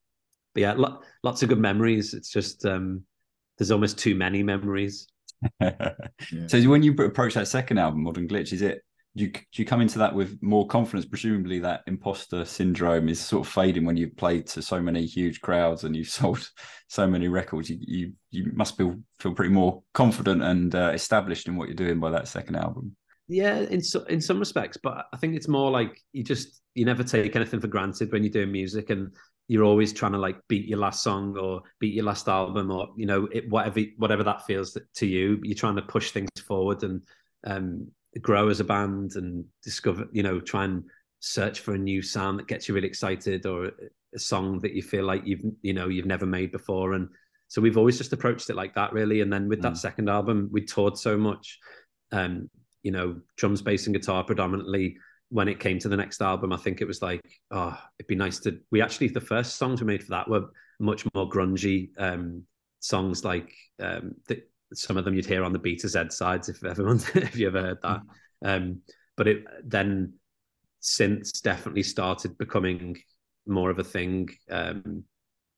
but 0.54 0.62
yeah, 0.62 0.74
lo- 0.74 1.02
lots 1.24 1.44
of 1.44 1.50
good 1.50 1.60
memories. 1.60 2.14
It's 2.14 2.30
just 2.30 2.66
um, 2.66 3.04
there's 3.58 3.72
almost 3.72 3.98
too 3.98 4.16
many 4.16 4.44
memories. 4.44 5.08
yeah. 5.62 5.94
So 6.48 6.62
when 6.64 6.84
you 6.84 6.94
approach 6.94 7.34
that 7.36 7.48
second 7.48 7.78
album, 7.78 8.04
Modern 8.04 8.28
Glitch, 8.28 8.54
is 8.54 8.62
it 8.62 8.82
you 9.14 9.28
do 9.28 9.42
you 9.56 9.66
come 9.66 9.82
into 9.82 10.00
that 10.00 10.16
with 10.16 10.42
more 10.42 10.66
confidence? 10.68 11.06
Presumably, 11.06 11.60
that 11.60 11.82
imposter 11.88 12.46
syndrome 12.46 13.10
is 13.10 13.20
sort 13.20 13.46
of 13.46 13.52
fading 13.52 13.84
when 13.84 13.98
you've 13.98 14.16
played 14.16 14.48
to 14.48 14.62
so 14.62 14.82
many 14.82 15.06
huge 15.06 15.42
crowds 15.42 15.84
and 15.84 15.96
you've 15.96 16.10
sold 16.22 16.50
so 16.88 17.06
many 17.08 17.28
records. 17.28 17.70
You 17.70 17.78
you, 17.82 18.14
you 18.30 18.52
must 18.54 18.78
feel 18.78 18.96
feel 19.20 19.34
pretty 19.34 19.54
more 19.54 19.84
confident 19.94 20.42
and 20.42 20.74
uh, 20.74 20.92
established 20.94 21.48
in 21.48 21.58
what 21.58 21.68
you're 21.68 21.76
doing 21.76 22.00
by 22.00 22.12
that 22.12 22.28
second 22.28 22.56
album. 22.56 22.96
Yeah, 23.28 23.60
in 23.60 23.82
so, 23.82 24.04
in 24.04 24.22
some 24.22 24.40
respects, 24.40 24.78
but 24.82 25.06
I 25.14 25.18
think 25.18 25.36
it's 25.36 25.48
more 25.48 25.72
like 25.72 26.02
you 26.14 26.24
just 26.24 26.62
you 26.74 26.86
never 26.86 27.04
take 27.04 27.36
anything 27.36 27.60
for 27.60 27.68
granted 27.68 28.12
when 28.12 28.24
you're 28.24 28.32
doing 28.32 28.52
music, 28.52 28.90
and 28.90 29.14
you're 29.48 29.66
always 29.66 29.92
trying 29.92 30.14
to 30.14 30.18
like 30.18 30.38
beat 30.48 30.68
your 30.68 30.80
last 30.80 31.04
song 31.04 31.38
or 31.38 31.62
beat 31.80 31.94
your 31.94 32.06
last 32.06 32.30
album, 32.30 32.72
or 32.72 32.90
you 32.96 33.06
know 33.06 33.28
it, 33.32 33.50
whatever 33.50 33.82
whatever 33.98 34.24
that 34.24 34.46
feels 34.46 34.78
to 34.96 35.06
you. 35.06 35.40
You're 35.44 35.56
trying 35.56 35.76
to 35.76 35.82
push 35.82 36.12
things 36.12 36.30
forward 36.46 36.84
and 36.84 37.04
um, 37.46 37.92
grow 38.20 38.50
as 38.50 38.60
a 38.60 38.66
band 38.66 39.16
and 39.16 39.46
discover, 39.64 40.08
you 40.12 40.24
know, 40.24 40.40
try 40.40 40.66
and 40.66 40.84
search 41.20 41.60
for 41.60 41.74
a 41.74 41.78
new 41.78 42.02
sound 42.02 42.40
that 42.40 42.48
gets 42.48 42.68
you 42.68 42.76
really 42.76 42.88
excited 42.88 43.46
or 43.46 43.72
a 44.14 44.20
song 44.20 44.60
that 44.60 44.74
you 44.74 44.82
feel 44.82 45.06
like 45.06 45.22
you've, 45.26 45.44
you 45.62 45.74
know, 45.74 45.88
you've 45.88 46.06
never 46.06 46.26
made 46.26 46.52
before. 46.52 46.94
And 46.94 47.08
so 47.48 47.62
we've 47.62 47.78
always 47.78 47.98
just 47.98 48.14
approached 48.14 48.50
it 48.50 48.56
like 48.56 48.76
that, 48.76 48.92
really. 48.92 49.22
And 49.22 49.32
then 49.32 49.48
with 49.48 49.60
mm. 49.60 49.64
that 49.64 49.78
second 49.78 50.10
album, 50.10 50.50
we 50.52 50.66
toured 50.66 50.98
so 50.98 51.18
much, 51.18 51.60
um, 52.12 52.50
you 52.84 52.92
know, 52.92 53.22
drums, 53.38 53.62
bass, 53.62 53.86
and 53.88 53.96
guitar 53.96 54.24
predominantly. 54.24 54.98
When 55.30 55.48
it 55.48 55.62
came 55.62 55.80
to 55.80 55.88
the 55.88 55.96
next 55.96 56.22
album, 56.22 56.52
I 56.52 56.58
think 56.58 56.82
it 56.82 56.88
was 56.88 57.02
like, 57.02 57.22
oh, 57.52 57.78
it'd 57.98 58.08
be 58.08 58.16
nice 58.16 58.40
to. 58.40 58.60
We 58.70 58.82
actually 58.82 59.08
the 59.10 59.22
first 59.22 59.56
songs 59.56 59.80
we 59.80 59.88
made 59.88 60.04
for 60.04 60.12
that 60.12 60.30
were 60.30 60.48
much 60.80 61.06
more 61.14 61.30
grungy 61.30 61.92
um, 61.98 62.44
songs, 62.82 63.24
like 63.24 63.54
um, 63.80 64.16
that 64.28 64.50
some 64.74 64.98
of 64.98 65.06
them 65.06 65.14
you'd 65.14 65.26
hear 65.26 65.44
on 65.44 65.54
the 65.54 65.60
B 65.60 65.76
to 65.78 65.88
Z 65.88 66.10
sides 66.10 66.50
if 66.50 66.64
everyone 66.64 67.02
if 67.16 67.36
you 67.38 67.48
ever 67.48 67.62
heard 67.62 67.82
that. 67.84 68.02
Um, 68.44 68.82
but 69.18 69.28
it 69.28 69.44
then 69.64 70.14
synths 70.82 71.42
definitely 71.42 71.84
started 71.84 72.38
becoming 72.38 72.98
more 73.46 73.70
of 73.70 73.80
a 73.80 73.84
thing. 73.84 74.30
Um, 74.50 75.04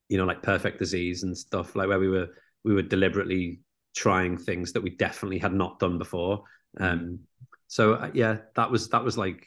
you 0.09 0.17
know, 0.17 0.25
like 0.25 0.43
Perfect 0.43 0.79
Disease 0.79 1.23
and 1.23 1.37
stuff 1.37 1.75
like 1.75 1.87
where 1.87 1.99
we 1.99 2.09
were 2.09 2.29
we 2.63 2.73
were 2.73 2.81
deliberately 2.81 3.61
trying 3.95 4.37
things 4.37 4.73
that 4.73 4.81
we 4.81 4.91
definitely 4.91 5.39
had 5.39 5.53
not 5.53 5.79
done 5.79 5.97
before. 5.97 6.43
Um, 6.79 7.19
so 7.67 7.93
uh, 7.93 8.11
yeah, 8.13 8.37
that 8.55 8.69
was 8.69 8.89
that 8.89 9.03
was 9.03 9.17
like 9.17 9.45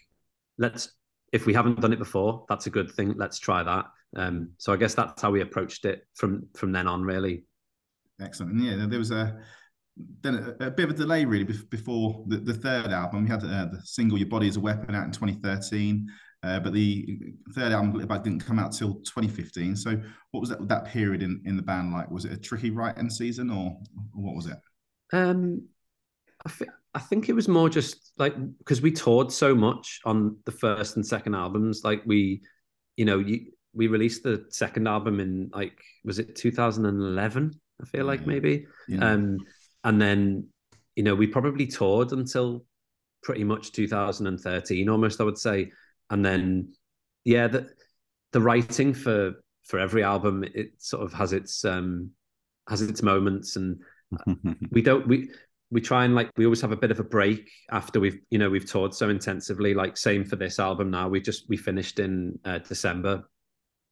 let's 0.59 0.93
if 1.33 1.47
we 1.47 1.55
haven't 1.55 1.81
done 1.81 1.93
it 1.93 1.99
before, 1.99 2.45
that's 2.49 2.67
a 2.67 2.71
good 2.71 2.91
thing. 2.91 3.15
Let's 3.17 3.39
try 3.39 3.63
that. 3.63 3.87
Um, 4.17 4.51
so 4.59 4.73
I 4.73 4.77
guess 4.77 4.95
that's 4.95 5.21
how 5.21 5.31
we 5.31 5.41
approached 5.41 5.85
it 5.85 6.07
from 6.15 6.47
from 6.55 6.73
then 6.73 6.87
on, 6.87 7.03
really. 7.03 7.45
Excellent. 8.21 8.53
And 8.53 8.65
yeah, 8.65 8.87
there 8.87 8.99
was 8.99 9.11
a 9.11 9.39
then 10.23 10.55
a, 10.61 10.67
a, 10.67 10.71
bit 10.71 10.85
of 10.85 10.91
a 10.91 10.95
delay 10.95 11.25
really 11.25 11.45
before 11.45 12.25
the, 12.29 12.37
the 12.37 12.53
third 12.53 12.89
album. 12.89 13.25
We 13.25 13.31
had 13.31 13.43
uh, 13.43 13.67
the 13.67 13.81
single 13.85 14.19
"Your 14.19 14.29
Body 14.29 14.49
Is 14.49 14.57
a 14.57 14.61
Weapon" 14.61 14.95
out 14.95 15.05
in 15.05 15.13
2013, 15.13 16.07
uh, 16.43 16.61
but 16.61 16.73
the 16.73 17.19
third 17.55 17.73
album 17.73 17.99
didn't 17.99 18.45
come 18.45 18.59
out 18.59 18.73
till 18.73 18.95
2015. 18.95 19.77
So, 19.77 20.01
what 20.33 20.41
was 20.41 20.51
that 20.51 20.69
that 20.69 20.87
period 20.87 21.23
in, 21.23 21.43
in 21.45 21.57
the 21.57 21.63
band 21.63 21.93
like? 21.93 22.11
Was 22.11 22.25
it 22.25 22.33
a 22.33 22.37
tricky 22.37 22.71
writing 22.71 23.09
season, 23.11 23.51
or, 23.51 23.79
what 24.13 24.35
was 24.35 24.47
it? 24.47 24.59
Um, 25.13 25.63
I, 26.47 26.51
I 26.95 26.99
think 26.99 27.29
it 27.29 27.35
was 27.35 27.49
more 27.49 27.69
just 27.69 28.13
like 28.19 28.35
because 28.59 28.83
we 28.83 28.93
toured 28.93 29.33
so 29.33 29.55
much 29.55 30.01
on 30.05 30.37
the 30.45 30.53
first 30.53 30.97
and 30.97 31.07
second 31.07 31.35
albums. 31.35 31.83
Like 31.85 32.03
we, 32.05 32.43
you 32.97 33.07
know, 33.07 33.19
you, 33.19 33.53
we 33.73 33.87
released 33.87 34.23
the 34.23 34.47
second 34.51 34.87
album 34.87 35.21
in 35.21 35.51
like 35.55 35.79
was 36.05 36.19
it 36.19 36.37
2011? 36.37 37.59
I 37.81 37.87
feel 37.87 38.05
like 38.05 38.27
maybe. 38.27 38.67
Yeah. 38.89 39.13
Um, 39.13 39.39
and 39.85 40.01
then 40.01 40.49
you 40.95 41.03
know 41.03 41.15
we 41.15 41.27
probably 41.27 41.67
toured 41.67 42.13
until 42.13 42.65
pretty 43.23 43.45
much 43.45 43.73
2013 43.73 44.89
almost 44.89 45.21
i 45.21 45.25
would 45.25 45.39
say. 45.39 45.71
And 46.11 46.25
then 46.25 46.73
yeah 47.25 47.49
the 47.49 47.69
the 48.33 48.41
writing 48.41 48.95
for 48.95 49.35
for 49.65 49.79
every 49.79 50.05
album 50.05 50.45
it 50.45 50.71
sort 50.79 51.03
of 51.03 51.13
has 51.13 51.33
its 51.33 51.65
um 51.65 52.11
has 52.69 52.83
its 52.83 53.03
moments. 53.03 53.57
And 53.57 53.81
we 54.71 54.83
don't 54.83 55.07
we 55.07 55.31
we 55.71 55.81
try 55.81 56.05
and 56.05 56.15
like 56.15 56.31
we 56.37 56.47
always 56.47 56.61
have 56.61 56.73
a 56.73 56.77
bit 56.77 56.93
of 56.93 57.01
a 57.01 57.05
break 57.05 57.51
after 57.71 57.99
we've 57.99 58.21
you 58.31 58.39
know 58.39 58.49
we've 58.49 58.71
toured 58.71 58.95
so 58.95 59.09
intensively. 59.11 59.75
Like 59.75 59.97
same 59.97 60.25
for 60.25 60.37
this 60.37 60.59
album 60.59 60.91
now. 60.91 61.09
We 61.09 61.21
just 61.21 61.49
we 61.49 61.57
finished 61.57 61.99
in 61.99 62.39
uh, 62.45 62.59
december 62.59 63.25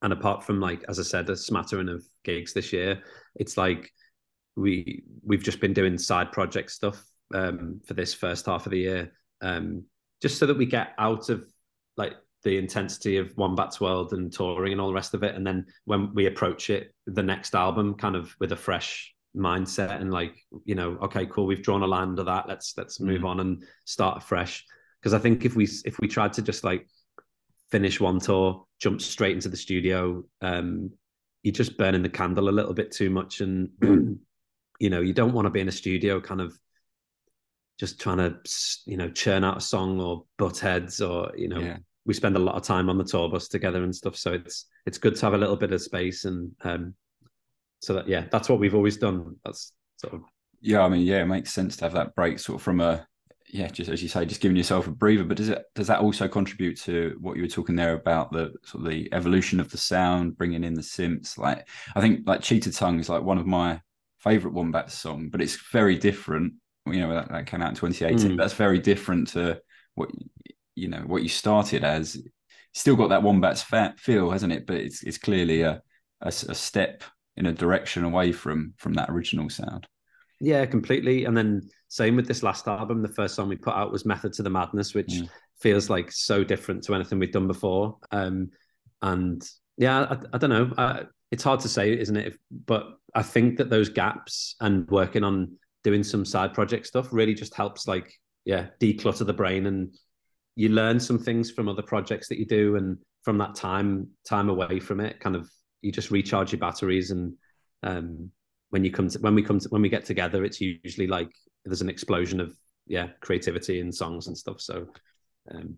and 0.04 0.12
apart 0.12 0.44
from 0.44 0.60
like 0.60 0.84
as 0.88 1.00
I 1.00 1.02
said, 1.02 1.28
a 1.30 1.36
smattering 1.36 1.88
of 1.88 2.04
gigs 2.24 2.52
this 2.52 2.72
year, 2.72 3.02
it's 3.36 3.56
like 3.56 3.90
we 4.54 5.02
we've 5.24 5.42
just 5.42 5.60
been 5.60 5.72
doing 5.72 5.98
side 5.98 6.30
project 6.30 6.70
stuff 6.70 7.02
um, 7.34 7.80
for 7.86 7.94
this 7.94 8.12
first 8.12 8.46
half 8.46 8.66
of 8.66 8.72
the 8.72 8.78
year, 8.78 9.12
um, 9.40 9.82
just 10.20 10.38
so 10.38 10.44
that 10.46 10.58
we 10.58 10.66
get 10.66 10.92
out 10.98 11.30
of 11.30 11.44
like 11.96 12.12
the 12.42 12.58
intensity 12.58 13.16
of 13.16 13.34
Wombats 13.38 13.80
World 13.80 14.12
and 14.12 14.30
touring 14.30 14.72
and 14.72 14.80
all 14.80 14.88
the 14.88 14.94
rest 14.94 15.14
of 15.14 15.22
it, 15.22 15.34
and 15.34 15.46
then 15.46 15.64
when 15.86 16.12
we 16.14 16.26
approach 16.26 16.68
it, 16.68 16.94
the 17.06 17.22
next 17.22 17.54
album, 17.54 17.94
kind 17.94 18.14
of 18.14 18.36
with 18.38 18.52
a 18.52 18.56
fresh 18.56 19.10
mindset 19.34 20.00
and 20.02 20.12
like 20.12 20.36
you 20.66 20.74
know, 20.74 20.98
okay, 21.02 21.24
cool, 21.24 21.46
we've 21.46 21.62
drawn 21.62 21.82
a 21.82 21.86
line 21.86 22.08
under 22.08 22.24
that. 22.24 22.46
Let's 22.46 22.74
let's 22.76 23.00
move 23.00 23.22
mm. 23.22 23.28
on 23.28 23.40
and 23.40 23.64
start 23.86 24.18
afresh. 24.18 24.66
Because 25.00 25.14
I 25.14 25.18
think 25.18 25.46
if 25.46 25.56
we 25.56 25.66
if 25.86 25.98
we 25.98 26.08
tried 26.08 26.34
to 26.34 26.42
just 26.42 26.62
like 26.62 26.86
finish 27.74 27.98
one 27.98 28.20
tour, 28.20 28.64
jump 28.78 29.02
straight 29.02 29.34
into 29.34 29.48
the 29.48 29.56
studio, 29.56 30.22
um, 30.42 30.92
you're 31.42 31.52
just 31.52 31.76
burning 31.76 32.04
the 32.04 32.08
candle 32.08 32.48
a 32.48 32.50
little 32.50 32.72
bit 32.72 32.92
too 32.92 33.10
much, 33.10 33.40
and 33.40 33.68
you 34.78 34.90
know, 34.90 35.00
you 35.00 35.12
don't 35.12 35.32
want 35.32 35.46
to 35.46 35.50
be 35.50 35.58
in 35.58 35.66
a 35.66 35.72
studio 35.72 36.20
kind 36.20 36.40
of 36.40 36.56
just 37.80 38.00
trying 38.00 38.18
to 38.18 38.36
you 38.86 38.96
know 38.96 39.10
churn 39.10 39.42
out 39.42 39.56
a 39.56 39.60
song 39.60 40.00
or 40.00 40.24
butt 40.38 40.60
heads 40.60 41.00
or 41.00 41.32
you 41.36 41.48
know 41.48 41.58
yeah. 41.58 41.78
we 42.06 42.14
spend 42.14 42.36
a 42.36 42.38
lot 42.38 42.54
of 42.54 42.62
time 42.62 42.88
on 42.88 42.96
the 42.96 43.02
tour 43.02 43.28
bus 43.28 43.48
together 43.48 43.82
and 43.82 43.92
stuff. 43.92 44.14
So 44.14 44.34
it's 44.34 44.66
it's 44.86 44.98
good 44.98 45.16
to 45.16 45.26
have 45.26 45.34
a 45.34 45.38
little 45.38 45.56
bit 45.56 45.72
of 45.72 45.82
space 45.82 46.26
and 46.26 46.52
um 46.62 46.94
so 47.80 47.94
that 47.94 48.06
yeah 48.06 48.26
that's 48.30 48.48
what 48.48 48.60
we've 48.60 48.76
always 48.76 48.98
done. 48.98 49.34
That's 49.44 49.72
sort 49.96 50.14
of 50.14 50.20
yeah 50.60 50.82
i 50.82 50.88
mean 50.88 51.06
yeah 51.06 51.20
it 51.20 51.26
makes 51.26 51.52
sense 51.52 51.76
to 51.76 51.84
have 51.84 51.92
that 51.92 52.14
break 52.14 52.38
sort 52.38 52.56
of 52.56 52.62
from 52.62 52.80
a 52.80 53.06
yeah 53.54 53.68
just 53.68 53.88
as 53.88 54.02
you 54.02 54.08
say 54.08 54.26
just 54.26 54.40
giving 54.40 54.56
yourself 54.56 54.88
a 54.88 54.90
breather. 54.90 55.22
But 55.22 55.36
does 55.36 55.48
it 55.48 55.64
does 55.76 55.86
that 55.86 56.00
also 56.00 56.26
contribute 56.26 56.76
to 56.80 57.16
what 57.20 57.36
you 57.36 57.42
were 57.42 57.48
talking 57.48 57.76
there 57.76 57.94
about 57.94 58.32
the 58.32 58.52
sort 58.64 58.84
of 58.84 58.90
the 58.90 59.08
evolution 59.12 59.60
of 59.60 59.70
the 59.70 59.78
sound 59.78 60.36
bringing 60.36 60.64
in 60.64 60.74
the 60.74 60.82
synths? 60.82 61.38
Like 61.38 61.68
i 61.94 62.00
think 62.00 62.26
like 62.26 62.42
cheetah 62.42 62.72
tongue 62.72 62.98
is 62.98 63.08
like 63.08 63.22
one 63.22 63.38
of 63.38 63.46
my 63.46 63.80
favorite 64.18 64.54
wombat 64.54 64.90
song 64.90 65.28
but 65.28 65.40
it's 65.40 65.56
very 65.70 65.96
different. 65.96 66.54
You 66.86 66.98
know 66.98 67.14
that, 67.14 67.30
that 67.30 67.46
came 67.46 67.62
out 67.62 67.70
in 67.70 67.76
2018 67.76 68.32
mm. 68.32 68.36
that's 68.36 68.54
very 68.54 68.80
different 68.80 69.28
to 69.28 69.60
what 69.94 70.10
you 70.74 70.88
know 70.88 71.02
what 71.06 71.22
you 71.22 71.28
started 71.28 71.84
as. 71.84 72.20
Still 72.76 72.96
got 72.96 73.10
that 73.10 73.22
wombats 73.22 73.62
fat 73.62 74.00
feel 74.00 74.32
hasn't 74.32 74.52
it? 74.52 74.66
But 74.66 74.78
it's 74.78 75.04
it's 75.04 75.16
clearly 75.16 75.62
a, 75.62 75.80
a, 76.20 76.26
a 76.26 76.54
step 76.56 77.04
in 77.36 77.46
a 77.46 77.52
direction 77.52 78.02
away 78.02 78.32
from 78.32 78.74
from 78.78 78.94
that 78.94 79.10
original 79.10 79.48
sound 79.48 79.86
yeah 80.40 80.64
completely. 80.66 81.24
And 81.24 81.36
then 81.36 81.68
same 81.88 82.16
with 82.16 82.26
this 82.26 82.42
last 82.42 82.66
album. 82.66 83.02
The 83.02 83.08
first 83.08 83.34
song 83.34 83.48
we 83.48 83.56
put 83.56 83.74
out 83.74 83.92
was 83.92 84.04
method 84.04 84.32
to 84.34 84.42
the 84.42 84.50
madness 84.50 84.94
which 84.94 85.08
mm. 85.08 85.28
feels 85.60 85.90
like 85.90 86.10
so 86.12 86.44
different 86.44 86.82
to 86.84 86.94
anything 86.94 87.18
we've 87.18 87.32
done 87.32 87.46
before. 87.46 87.98
Um 88.10 88.50
and 89.02 89.46
yeah 89.76 90.02
i, 90.02 90.16
I 90.32 90.38
don't 90.38 90.50
know. 90.50 90.72
I, 90.76 91.02
it's 91.30 91.42
hard 91.42 91.60
to 91.60 91.68
say 91.68 91.98
isn't 91.98 92.16
it? 92.16 92.28
If, 92.28 92.38
but 92.66 92.86
i 93.14 93.22
think 93.22 93.58
that 93.58 93.70
those 93.70 93.88
gaps 93.88 94.56
and 94.60 94.88
working 94.88 95.24
on 95.24 95.56
doing 95.82 96.02
some 96.02 96.24
side 96.24 96.54
project 96.54 96.86
stuff 96.86 97.08
really 97.12 97.34
just 97.34 97.54
helps 97.54 97.86
like 97.86 98.12
yeah 98.44 98.66
declutter 98.80 99.26
the 99.26 99.32
brain. 99.32 99.66
And 99.66 99.94
you 100.56 100.68
learn 100.68 101.00
some 101.00 101.18
things 101.18 101.50
from 101.50 101.68
other 101.68 101.82
projects 101.82 102.28
that 102.28 102.38
you 102.38 102.46
do 102.46 102.76
and 102.76 102.98
from 103.22 103.38
that 103.38 103.54
time 103.54 104.08
time 104.28 104.48
away 104.48 104.78
from 104.78 105.00
it 105.00 105.18
kind 105.18 105.34
of 105.34 105.48
you 105.80 105.90
just 105.90 106.10
recharge 106.10 106.52
your 106.52 106.58
batteries 106.58 107.10
and 107.10 107.34
um, 107.82 108.30
when 108.74 108.84
you 108.84 108.90
come 108.90 109.08
to 109.08 109.20
when 109.20 109.36
we 109.36 109.42
come 109.42 109.60
to 109.60 109.68
when 109.68 109.82
we 109.82 109.88
get 109.88 110.04
together 110.04 110.44
it's 110.44 110.60
usually 110.60 111.06
like 111.06 111.30
there's 111.64 111.80
an 111.80 111.88
explosion 111.88 112.40
of 112.40 112.52
yeah 112.88 113.06
creativity 113.20 113.78
and 113.78 113.94
songs 113.94 114.26
and 114.26 114.36
stuff 114.36 114.60
so 114.60 114.88
um, 115.54 115.76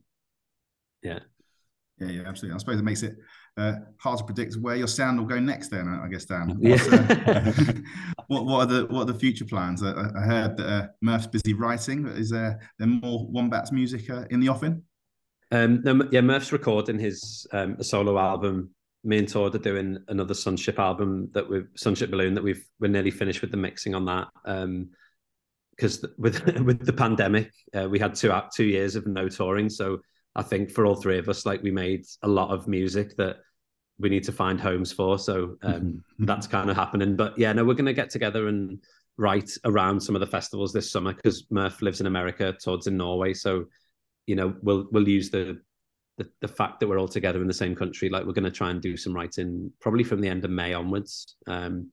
yeah 1.03 1.19
yeah 1.99 2.09
yeah 2.09 2.23
absolutely 2.27 2.55
i 2.55 2.59
suppose 2.59 2.81
it 2.81 2.85
makes 2.85 3.03
it 3.03 3.15
uh, 3.59 3.75
hard 3.99 4.19
to 4.19 4.25
predict 4.25 4.57
where 4.57 4.77
your 4.77 4.87
sound 4.87 5.19
will 5.19 5.27
go 5.27 5.41
next. 5.41 5.69
Then 5.69 5.89
I 5.89 6.09
guess, 6.09 6.27
Dan. 6.27 6.59
Yeah. 6.61 6.77
Uh, 6.93 7.53
what 8.27 8.45
what 8.45 8.59
are 8.61 8.67
the 8.67 8.87
what 8.91 9.01
are 9.01 9.13
the 9.13 9.19
future 9.19 9.47
plans? 9.47 9.83
I, 9.83 9.93
I 9.93 10.21
heard 10.21 10.59
that 10.59 10.67
uh, 10.67 10.87
Murph's 11.01 11.27
busy 11.27 11.55
writing. 11.55 12.07
Is 12.07 12.29
there 12.29 12.61
there 12.79 12.87
more 12.87 13.27
Wombats 13.31 13.73
music 13.73 14.11
uh, 14.11 14.25
in 14.29 14.41
the 14.41 14.51
offing? 14.51 14.83
Um, 15.53 15.81
no, 15.85 16.07
yeah, 16.11 16.21
Murph's 16.21 16.53
recording 16.53 16.99
his 16.99 17.47
um, 17.51 17.83
solo 17.83 18.19
album. 18.19 18.75
Me 19.07 19.19
and 19.19 19.29
Tord 19.29 19.55
are 19.55 19.59
doing 19.59 19.99
another 20.09 20.35
Sunship 20.35 20.79
album 20.79 21.31
that 21.33 21.49
we've 21.49 21.69
Sunship 21.77 22.11
Balloon 22.11 22.35
that 22.35 22.45
we've 22.45 22.66
we're 22.81 22.90
nearly 22.90 23.11
finished 23.11 23.40
with 23.40 23.51
the 23.51 23.57
mixing 23.57 23.95
on 23.95 24.05
that. 24.07 24.29
Um, 24.45 24.90
because 25.71 26.05
with 26.19 26.45
with 26.61 26.85
the 26.85 26.92
pandemic, 26.92 27.53
uh, 27.75 27.88
we 27.88 27.99
had 27.99 28.14
two 28.14 28.33
two 28.55 28.64
years 28.64 28.97
of 28.97 29.07
no 29.07 29.29
touring, 29.29 29.71
so 29.71 30.01
I 30.35 30.42
think 30.42 30.71
for 30.71 30.85
all 30.85 30.97
three 30.97 31.19
of 31.19 31.29
us, 31.29 31.47
like 31.47 31.62
we 31.62 31.71
made 31.71 32.05
a 32.23 32.29
lot 32.29 32.51
of 32.51 32.69
music 32.69 33.16
that 33.16 33.37
we 33.99 34.09
need 34.09 34.25
to 34.25 34.33
find 34.33 34.61
homes 34.61 34.92
for. 34.92 35.19
So 35.19 35.57
um, 35.62 35.73
mm-hmm. 35.73 36.25
that's 36.25 36.47
kind 36.47 36.69
of 36.69 36.77
happening. 36.77 37.16
But 37.16 37.38
yeah, 37.38 37.53
no, 37.53 37.64
we're 37.64 37.75
going 37.75 37.87
to 37.87 37.95
get 37.95 38.11
together 38.11 38.49
and 38.49 38.83
write 39.16 39.51
around 39.64 40.01
some 40.01 40.14
of 40.14 40.21
the 40.21 40.27
festivals 40.27 40.73
this 40.73 40.90
summer 40.90 41.14
because 41.14 41.47
Murph 41.51 41.81
lives 41.81 42.01
in 42.01 42.07
America, 42.07 42.55
Tord's 42.62 42.87
in 42.87 42.97
Norway. 42.97 43.33
So 43.33 43.66
you 44.27 44.35
know, 44.35 44.55
we'll 44.62 44.87
we'll 44.90 45.09
use 45.09 45.31
the, 45.31 45.61
the 46.18 46.29
the, 46.40 46.48
fact 46.48 46.81
that 46.81 46.88
we're 46.88 46.98
all 46.98 47.09
together 47.09 47.40
in 47.40 47.48
the 47.48 47.55
same 47.55 47.74
country. 47.74 48.09
Like 48.09 48.24
we're 48.24 48.33
going 48.33 48.44
to 48.44 48.50
try 48.50 48.70
and 48.70 48.81
do 48.81 48.96
some 48.96 49.14
writing 49.14 49.72
probably 49.81 50.05
from 50.05 50.20
the 50.20 50.29
end 50.29 50.44
of 50.44 50.50
May 50.50 50.72
onwards. 50.74 51.37
Um, 51.46 51.90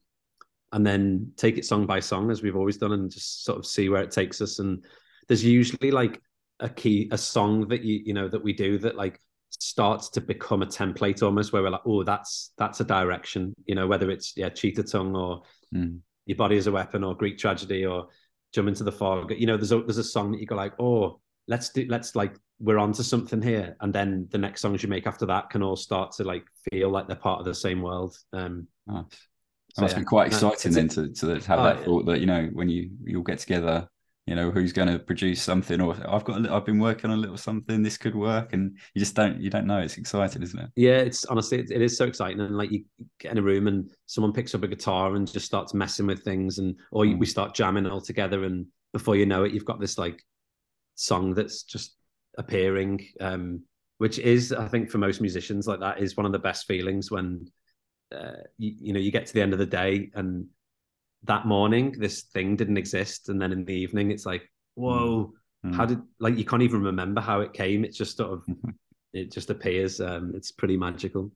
and 0.72 0.84
then 0.84 1.32
take 1.36 1.56
it 1.56 1.64
song 1.64 1.86
by 1.86 2.00
song 2.00 2.32
as 2.32 2.42
we've 2.42 2.56
always 2.56 2.78
done 2.78 2.92
and 2.92 3.10
just 3.10 3.44
sort 3.44 3.58
of 3.58 3.64
see 3.64 3.88
where 3.88 4.02
it 4.02 4.10
takes 4.10 4.40
us. 4.40 4.58
And 4.58 4.84
there's 5.28 5.44
usually 5.44 5.92
like 5.92 6.20
a 6.60 6.68
key 6.68 7.08
a 7.12 7.18
song 7.18 7.68
that 7.68 7.82
you 7.82 8.00
you 8.04 8.14
know 8.14 8.28
that 8.28 8.42
we 8.42 8.52
do 8.52 8.78
that 8.78 8.96
like 8.96 9.20
starts 9.50 10.08
to 10.10 10.20
become 10.20 10.62
a 10.62 10.66
template 10.66 11.22
almost 11.22 11.52
where 11.52 11.62
we're 11.62 11.70
like 11.70 11.86
oh 11.86 12.02
that's 12.02 12.52
that's 12.58 12.80
a 12.80 12.84
direction 12.84 13.52
you 13.66 13.74
know 13.74 13.86
whether 13.86 14.10
it's 14.10 14.36
yeah 14.36 14.48
cheetah 14.48 14.82
tongue 14.82 15.16
or 15.16 15.42
mm. 15.74 15.98
your 16.26 16.36
body 16.36 16.56
is 16.56 16.66
a 16.66 16.72
weapon 16.72 17.02
or 17.04 17.14
greek 17.14 17.38
tragedy 17.38 17.84
or 17.84 18.08
jump 18.52 18.68
into 18.68 18.84
the 18.84 18.92
fog 18.92 19.32
you 19.36 19.46
know 19.46 19.56
there's 19.56 19.72
a 19.72 19.80
there's 19.80 19.98
a 19.98 20.04
song 20.04 20.32
that 20.32 20.40
you 20.40 20.46
go 20.46 20.54
like 20.54 20.74
oh 20.78 21.20
let's 21.48 21.70
do 21.70 21.86
let's 21.88 22.16
like 22.16 22.34
we're 22.60 22.78
on 22.78 22.92
to 22.92 23.04
something 23.04 23.42
here. 23.42 23.76
And 23.80 23.92
then 23.92 24.28
the 24.30 24.38
next 24.38 24.60
songs 24.60 24.82
you 24.82 24.88
make 24.88 25.06
after 25.06 25.26
that 25.26 25.50
can 25.50 25.62
all 25.62 25.76
start 25.76 26.12
to 26.12 26.24
like 26.24 26.44
feel 26.70 26.88
like 26.88 27.06
they're 27.06 27.16
part 27.16 27.40
of 27.40 27.46
the 27.46 27.54
same 27.54 27.82
world. 27.82 28.16
Um 28.32 28.68
nice. 28.86 29.04
So, 29.74 29.82
must 29.82 29.94
yeah. 29.94 30.00
be 30.00 30.04
quite 30.04 30.28
exciting 30.28 30.72
then 30.72 30.88
to, 30.90 31.08
to 31.08 31.40
have 31.46 31.58
oh, 31.58 31.64
that 31.64 31.84
thought 31.84 32.06
that 32.06 32.20
you 32.20 32.26
know 32.26 32.48
when 32.52 32.68
you 32.68 32.90
you'll 33.04 33.24
get 33.24 33.40
together 33.40 33.88
you 34.26 34.34
know 34.34 34.50
who's 34.50 34.72
going 34.72 34.88
to 34.88 34.98
produce 34.98 35.42
something? 35.42 35.80
Or 35.80 35.94
i've 36.08 36.24
got 36.24 36.46
a, 36.46 36.54
i've 36.54 36.64
been 36.64 36.78
working 36.78 37.10
on 37.10 37.18
a 37.18 37.20
little 37.20 37.36
something 37.36 37.82
this 37.82 37.98
could 37.98 38.14
work. 38.14 38.52
And 38.52 38.78
you 38.94 39.00
just 39.00 39.14
don't 39.14 39.40
you 39.40 39.50
don't 39.50 39.66
know. 39.66 39.80
It's 39.80 39.98
exciting 39.98 40.42
isn't 40.42 40.58
it? 40.58 40.70
Yeah 40.76 40.98
it's 40.98 41.24
honestly 41.26 41.58
it, 41.58 41.70
it 41.70 41.82
is 41.82 41.98
so 41.98 42.06
exciting. 42.06 42.40
And 42.40 42.56
like 42.56 42.70
you 42.70 42.84
get 43.20 43.32
in 43.32 43.38
a 43.38 43.42
room 43.42 43.66
and 43.66 43.90
someone 44.06 44.32
picks 44.32 44.54
up 44.54 44.62
a 44.62 44.68
guitar 44.68 45.14
and 45.14 45.30
just 45.30 45.46
starts 45.46 45.74
messing 45.74 46.06
with 46.06 46.22
things. 46.22 46.58
And 46.58 46.76
or 46.90 47.04
mm. 47.04 47.18
we 47.18 47.26
start 47.26 47.54
jamming 47.54 47.86
all 47.86 48.00
together. 48.00 48.44
And 48.44 48.66
before 48.92 49.16
you 49.16 49.26
know 49.26 49.44
it 49.44 49.52
you've 49.52 49.64
got 49.66 49.80
this 49.80 49.98
like 49.98 50.22
song 50.94 51.34
that's 51.34 51.62
just 51.62 51.96
appearing 52.38 53.06
um 53.20 53.60
which 53.98 54.18
is 54.18 54.52
i 54.52 54.66
think 54.66 54.90
for 54.90 54.98
most 54.98 55.20
musicians 55.20 55.66
like 55.66 55.80
that 55.80 56.00
is 56.00 56.16
one 56.16 56.26
of 56.26 56.32
the 56.32 56.38
best 56.38 56.66
feelings 56.66 57.10
when 57.10 57.46
uh, 58.14 58.32
you, 58.58 58.74
you 58.78 58.92
know 58.92 59.00
you 59.00 59.10
get 59.10 59.26
to 59.26 59.34
the 59.34 59.42
end 59.42 59.52
of 59.52 59.58
the 59.58 59.66
day 59.66 60.10
and 60.14 60.46
that 61.24 61.46
morning 61.46 61.94
this 61.98 62.22
thing 62.22 62.56
didn't 62.56 62.76
exist. 62.76 63.28
And 63.28 63.40
then 63.40 63.52
in 63.52 63.64
the 63.64 63.74
evening 63.74 64.10
it's 64.10 64.26
like 64.26 64.50
whoa 64.74 65.32
mm. 65.64 65.74
how 65.74 65.86
did 65.86 66.00
like 66.20 66.36
you 66.36 66.44
can't 66.44 66.62
even 66.62 66.82
remember 66.82 67.20
how 67.20 67.40
it 67.40 67.52
came. 67.52 67.84
It's 67.84 67.96
just 67.96 68.16
sort 68.16 68.32
of 68.32 68.44
it 69.12 69.32
just 69.32 69.50
appears 69.50 70.00
um 70.00 70.32
it's 70.34 70.52
pretty 70.52 70.76
magical. 70.76 71.32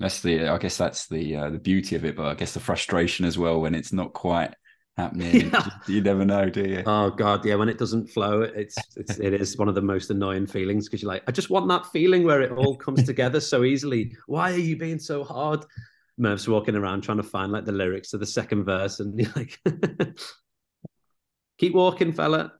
That's 0.00 0.20
the 0.20 0.48
i 0.48 0.58
guess 0.58 0.76
that's 0.76 1.06
the 1.06 1.36
uh, 1.36 1.50
the 1.50 1.58
beauty 1.58 1.94
of 1.94 2.04
it 2.04 2.16
but 2.16 2.26
i 2.26 2.34
guess 2.34 2.52
the 2.52 2.58
frustration 2.58 3.24
as 3.24 3.38
well 3.38 3.60
when 3.60 3.76
it's 3.76 3.92
not 3.92 4.12
quite 4.12 4.52
happening 4.96 5.50
yeah. 5.52 5.66
you 5.88 6.00
never 6.00 6.24
know 6.24 6.48
do 6.48 6.68
you 6.68 6.82
oh 6.86 7.10
god 7.10 7.44
yeah 7.44 7.56
when 7.56 7.68
it 7.68 7.78
doesn't 7.78 8.06
flow 8.06 8.42
it's 8.42 8.76
it's 8.96 9.18
it 9.18 9.34
is 9.34 9.58
one 9.58 9.68
of 9.68 9.74
the 9.74 9.82
most 9.82 10.08
annoying 10.10 10.46
feelings 10.46 10.86
because 10.86 11.02
you're 11.02 11.10
like 11.10 11.24
i 11.26 11.32
just 11.32 11.50
want 11.50 11.66
that 11.66 11.84
feeling 11.86 12.22
where 12.22 12.40
it 12.40 12.52
all 12.52 12.76
comes 12.76 13.02
together 13.06 13.40
so 13.40 13.64
easily 13.64 14.16
why 14.28 14.52
are 14.52 14.56
you 14.56 14.76
being 14.76 15.00
so 15.00 15.24
hard 15.24 15.64
Murph's 16.16 16.46
walking 16.46 16.76
around 16.76 17.02
trying 17.02 17.16
to 17.16 17.22
find 17.22 17.50
like 17.52 17.64
the 17.64 17.72
lyrics 17.72 18.10
to 18.10 18.18
the 18.18 18.26
second 18.26 18.64
verse, 18.64 19.00
and 19.00 19.18
you're 19.18 19.32
like, 19.34 19.58
"Keep 21.58 21.74
walking, 21.74 22.12
fella." 22.12 22.52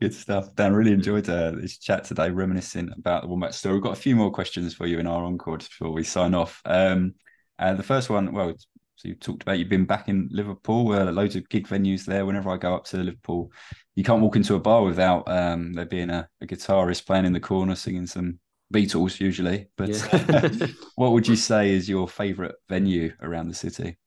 Good 0.00 0.14
stuff, 0.14 0.54
Dan. 0.54 0.74
Really 0.74 0.92
enjoyed 0.92 1.28
uh, 1.28 1.52
this 1.52 1.78
chat 1.78 2.04
today, 2.04 2.30
reminiscing 2.30 2.90
about 2.96 3.22
the 3.22 3.28
Wombat 3.28 3.54
story. 3.54 3.74
We've 3.74 3.82
got 3.82 3.92
a 3.92 4.00
few 4.00 4.16
more 4.16 4.30
questions 4.30 4.74
for 4.74 4.86
you 4.86 4.98
in 4.98 5.06
our 5.06 5.24
encore 5.24 5.58
before 5.58 5.92
we 5.92 6.04
sign 6.04 6.34
off. 6.34 6.60
Um, 6.64 7.14
uh, 7.58 7.74
the 7.74 7.82
first 7.82 8.10
one, 8.10 8.32
well, 8.32 8.54
so 8.96 9.08
you 9.08 9.14
talked 9.14 9.42
about 9.42 9.58
you've 9.58 9.68
been 9.68 9.86
back 9.86 10.08
in 10.08 10.28
Liverpool, 10.30 10.92
uh, 10.92 11.10
loads 11.10 11.36
of 11.36 11.48
gig 11.48 11.66
venues 11.66 12.04
there. 12.04 12.24
Whenever 12.26 12.50
I 12.50 12.56
go 12.56 12.74
up 12.74 12.84
to 12.86 12.98
Liverpool, 12.98 13.50
you 13.96 14.04
can't 14.04 14.22
walk 14.22 14.36
into 14.36 14.54
a 14.54 14.60
bar 14.60 14.82
without 14.82 15.28
um, 15.28 15.72
there 15.72 15.84
being 15.84 16.10
a, 16.10 16.28
a 16.40 16.46
guitarist 16.46 17.06
playing 17.06 17.24
in 17.24 17.32
the 17.32 17.40
corner 17.40 17.74
singing 17.74 18.06
some 18.06 18.38
Beatles 18.72 19.20
usually, 19.20 19.68
but 19.76 19.88
yeah. 19.90 20.66
what 20.96 21.12
would 21.12 21.28
you 21.28 21.36
say 21.36 21.70
is 21.70 21.88
your 21.88 22.08
favorite 22.08 22.54
venue 22.68 23.12
around 23.20 23.48
the 23.48 23.54
city? 23.54 23.98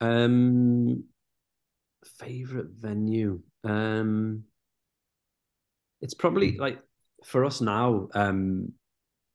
Um, 0.00 1.04
favorite 2.18 2.68
venue. 2.70 3.40
Um, 3.64 4.44
it's 6.00 6.14
probably 6.14 6.56
like 6.56 6.78
for 7.24 7.44
us 7.44 7.60
now. 7.60 8.08
Um, 8.14 8.72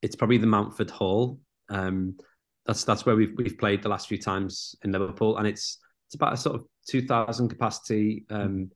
it's 0.02 0.16
probably 0.16 0.38
the 0.38 0.48
Mountford 0.48 0.90
Hall. 0.90 1.40
Um, 1.70 2.18
that's 2.66 2.84
that's 2.84 3.06
where 3.06 3.16
we've 3.16 3.34
we've 3.38 3.58
played 3.58 3.84
the 3.84 3.90
last 3.90 4.08
few 4.08 4.18
times 4.18 4.76
in 4.84 4.92
Liverpool, 4.92 5.38
and 5.38 5.48
it's 5.48 5.80
it's 6.08 6.16
about 6.16 6.34
a 6.34 6.38
sort 6.38 6.56
of 6.56 6.66
two 6.88 7.06
thousand 7.06 7.50
capacity. 7.50 8.26
Um, 8.30 8.72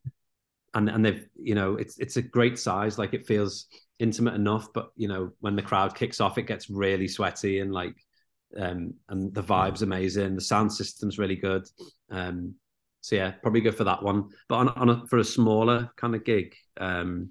and 0.74 0.90
and 0.90 1.04
they've 1.04 1.28
you 1.36 1.56
know 1.56 1.76
it's 1.76 1.98
it's 1.98 2.18
a 2.18 2.22
great 2.22 2.60
size. 2.60 2.98
Like 2.98 3.14
it 3.14 3.26
feels 3.26 3.68
intimate 4.00 4.36
enough, 4.36 4.68
but 4.74 4.90
you 4.96 5.08
know 5.08 5.32
when 5.40 5.56
the 5.56 5.62
crowd 5.62 5.96
kicks 5.96 6.22
off, 6.22 6.38
it 6.38 6.48
gets 6.48 6.70
really 6.70 7.08
sweaty 7.08 7.60
and 7.60 7.72
like 7.72 7.96
um, 8.58 8.94
and 9.10 9.34
the 9.34 9.44
vibes 9.44 9.82
amazing. 9.82 10.36
The 10.36 10.42
sound 10.42 10.72
system's 10.72 11.18
really 11.18 11.36
good. 11.36 11.68
Um, 12.10 12.56
so 13.02 13.16
yeah, 13.16 13.32
probably 13.32 13.62
go 13.62 13.72
for 13.72 13.86
that 13.86 14.04
one. 14.04 14.30
But 14.50 14.56
on, 14.56 14.70
on 14.70 14.90
a, 14.90 15.08
for 15.08 15.18
a 15.20 15.24
smaller 15.24 15.90
kind 15.96 16.16
of 16.16 16.26
gig, 16.26 16.56
um, 16.78 17.30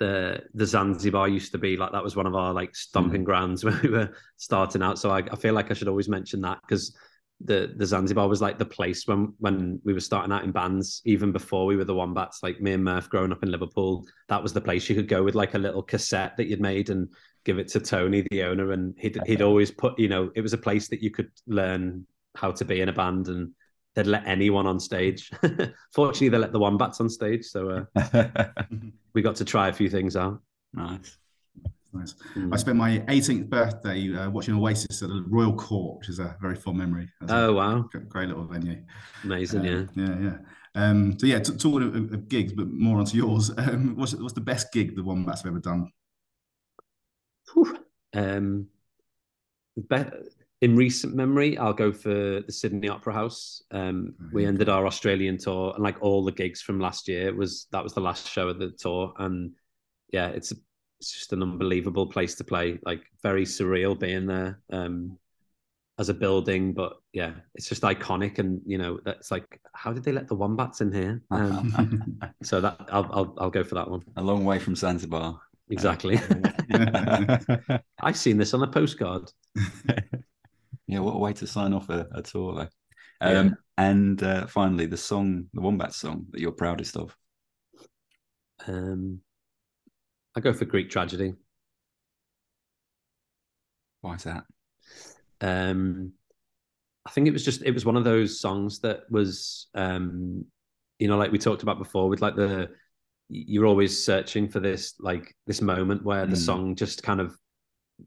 the 0.00 0.42
the 0.54 0.66
Zanzibar 0.66 1.28
used 1.28 1.52
to 1.52 1.58
be 1.58 1.76
like 1.76 1.92
that 1.92 2.02
was 2.02 2.16
one 2.16 2.26
of 2.26 2.34
our 2.34 2.52
like 2.52 2.74
stomping 2.74 3.20
mm. 3.20 3.26
grounds 3.26 3.64
when 3.64 3.78
we 3.82 3.90
were 3.90 4.12
starting 4.36 4.82
out. 4.82 4.98
So 4.98 5.10
I, 5.10 5.18
I 5.18 5.36
feel 5.36 5.54
like 5.54 5.70
I 5.70 5.74
should 5.74 5.88
always 5.88 6.08
mention 6.08 6.40
that 6.40 6.58
because 6.62 6.96
the 7.42 7.72
the 7.76 7.86
Zanzibar 7.86 8.26
was 8.26 8.40
like 8.40 8.58
the 8.58 8.64
place 8.64 9.06
when 9.06 9.34
when 9.38 9.80
we 9.84 9.92
were 9.92 10.00
starting 10.00 10.32
out 10.32 10.42
in 10.42 10.52
bands, 10.52 11.02
even 11.04 11.30
before 11.30 11.66
we 11.66 11.76
were 11.76 11.84
the 11.84 11.94
Wombats. 11.94 12.42
Like 12.42 12.60
me 12.60 12.72
and 12.72 12.82
Murph 12.82 13.10
growing 13.10 13.30
up 13.30 13.42
in 13.42 13.50
Liverpool, 13.50 14.04
that 14.28 14.42
was 14.42 14.52
the 14.52 14.60
place 14.60 14.88
you 14.88 14.96
could 14.96 15.08
go 15.08 15.22
with 15.22 15.34
like 15.34 15.54
a 15.54 15.58
little 15.58 15.82
cassette 15.82 16.36
that 16.38 16.48
you'd 16.48 16.60
made 16.60 16.90
and 16.90 17.08
give 17.44 17.58
it 17.58 17.68
to 17.68 17.80
Tony, 17.80 18.26
the 18.30 18.42
owner, 18.42 18.72
and 18.72 18.94
he'd 18.98 19.18
he'd 19.26 19.42
always 19.42 19.70
put 19.70 19.98
you 19.98 20.08
know 20.08 20.30
it 20.34 20.40
was 20.40 20.54
a 20.54 20.58
place 20.58 20.88
that 20.88 21.02
you 21.02 21.10
could 21.10 21.30
learn 21.46 22.06
how 22.36 22.50
to 22.52 22.64
be 22.64 22.80
in 22.80 22.88
a 22.88 22.92
band 22.92 23.28
and 23.28 23.52
they'd 23.94 24.06
let 24.06 24.26
anyone 24.26 24.66
on 24.66 24.80
stage. 24.80 25.30
Fortunately, 25.92 26.28
they 26.28 26.38
let 26.38 26.52
the 26.52 26.60
Wombats 26.60 27.00
on 27.00 27.08
stage, 27.08 27.44
so 27.44 27.86
uh, 27.96 28.44
we 29.14 29.22
got 29.22 29.36
to 29.36 29.44
try 29.44 29.68
a 29.68 29.72
few 29.72 29.88
things 29.88 30.16
out. 30.16 30.40
Nice. 30.72 31.16
Nice. 31.92 32.14
Mm. 32.36 32.54
I 32.54 32.56
spent 32.56 32.78
my 32.78 32.98
18th 33.08 33.48
birthday 33.48 34.14
uh, 34.14 34.30
watching 34.30 34.54
Oasis 34.54 35.02
at 35.02 35.08
the 35.08 35.24
Royal 35.26 35.52
Court, 35.54 35.98
which 35.98 36.08
is 36.08 36.20
a 36.20 36.36
very 36.40 36.54
fond 36.54 36.78
memory. 36.78 37.08
That's 37.20 37.32
oh 37.32 37.52
wow! 37.54 37.88
Great 38.08 38.28
little 38.28 38.44
venue. 38.44 38.82
Amazing, 39.24 39.60
um, 39.60 39.66
yeah, 39.66 40.04
yeah, 40.04 40.16
yeah. 40.20 40.36
Um, 40.76 41.18
so 41.18 41.26
yeah, 41.26 41.40
talking 41.40 41.82
of, 41.82 42.12
of, 42.12 42.28
gigs, 42.28 42.52
but 42.52 42.68
more 42.68 42.98
onto 42.98 43.16
yours. 43.16 43.50
Um, 43.58 43.96
what's 43.96 44.14
what's 44.14 44.34
the 44.34 44.40
best 44.40 44.72
gig 44.72 44.94
the 44.94 45.02
Wombats 45.02 45.42
have 45.42 45.50
ever 45.50 45.58
done? 45.58 45.90
Um, 48.14 48.68
be- 49.88 50.04
in 50.60 50.76
recent 50.76 51.14
memory, 51.14 51.56
I'll 51.56 51.72
go 51.72 51.92
for 51.92 52.40
the 52.40 52.52
Sydney 52.52 52.88
Opera 52.88 53.14
House. 53.14 53.62
Um, 53.70 54.14
oh, 54.20 54.26
we 54.32 54.44
ended 54.44 54.68
our 54.68 54.86
Australian 54.86 55.38
tour, 55.38 55.72
and 55.74 55.82
like 55.82 56.02
all 56.02 56.22
the 56.24 56.32
gigs 56.32 56.60
from 56.60 56.78
last 56.78 57.08
year 57.08 57.34
was 57.34 57.66
that 57.72 57.82
was 57.82 57.94
the 57.94 58.00
last 58.00 58.28
show 58.30 58.48
of 58.48 58.58
the 58.58 58.70
tour, 58.70 59.12
and 59.18 59.52
yeah, 60.12 60.28
it's 60.28 60.52
it's 60.98 61.12
just 61.12 61.32
an 61.32 61.42
unbelievable 61.42 62.06
place 62.06 62.34
to 62.36 62.44
play. 62.44 62.78
Like 62.84 63.02
very 63.22 63.44
surreal 63.44 63.98
being 63.98 64.26
there 64.26 64.60
um, 64.70 65.18
as 65.98 66.10
a 66.10 66.14
building, 66.14 66.74
but 66.74 66.98
yeah, 67.14 67.32
it's 67.54 67.68
just 67.68 67.82
iconic. 67.82 68.38
And 68.38 68.60
you 68.66 68.76
know, 68.76 69.00
that's 69.02 69.30
like, 69.30 69.60
how 69.72 69.94
did 69.94 70.04
they 70.04 70.12
let 70.12 70.28
the 70.28 70.34
wombats 70.34 70.82
in 70.82 70.92
here? 70.92 71.22
Um, 71.30 72.20
so 72.42 72.60
that 72.60 72.76
I'll, 72.92 73.08
I'll 73.12 73.34
I'll 73.38 73.50
go 73.50 73.64
for 73.64 73.76
that 73.76 73.90
one. 73.90 74.02
A 74.16 74.22
long 74.22 74.44
way 74.44 74.58
from 74.58 74.76
Zanzibar. 74.76 75.40
Exactly. 75.70 76.20
I've 78.02 78.16
seen 78.16 78.36
this 78.36 78.52
on 78.52 78.62
a 78.62 78.66
postcard. 78.66 79.30
Yeah, 81.00 81.06
what 81.06 81.14
a 81.14 81.18
way 81.18 81.32
to 81.34 81.46
sign 81.46 81.72
off 81.72 81.88
a, 81.88 82.06
a 82.14 82.22
tour, 82.22 82.54
though. 82.54 82.68
Um, 83.20 83.46
yeah. 83.46 83.52
And 83.78 84.22
uh, 84.22 84.46
finally, 84.46 84.86
the 84.86 84.96
song, 84.96 85.46
the 85.54 85.60
Wombat 85.60 85.94
song 85.94 86.26
that 86.30 86.40
you're 86.40 86.52
proudest 86.52 86.96
of. 86.96 87.16
Um, 88.66 89.20
I 90.36 90.40
go 90.40 90.52
for 90.52 90.64
Greek 90.64 90.90
tragedy. 90.90 91.34
Why 94.02 94.14
is 94.14 94.24
that? 94.24 94.44
Um, 95.40 96.12
I 97.06 97.10
think 97.10 97.26
it 97.26 97.32
was 97.32 97.44
just 97.44 97.62
it 97.62 97.72
was 97.72 97.86
one 97.86 97.96
of 97.96 98.04
those 98.04 98.40
songs 98.40 98.80
that 98.80 99.10
was 99.10 99.68
um, 99.74 100.44
you 100.98 101.08
know, 101.08 101.16
like 101.16 101.32
we 101.32 101.38
talked 101.38 101.62
about 101.62 101.78
before, 101.78 102.08
with 102.08 102.20
like 102.20 102.36
the 102.36 102.70
you're 103.28 103.66
always 103.66 104.04
searching 104.04 104.48
for 104.48 104.60
this 104.60 104.94
like 105.00 105.34
this 105.46 105.62
moment 105.62 106.04
where 106.04 106.26
mm. 106.26 106.30
the 106.30 106.36
song 106.36 106.74
just 106.74 107.02
kind 107.02 107.20
of 107.20 107.34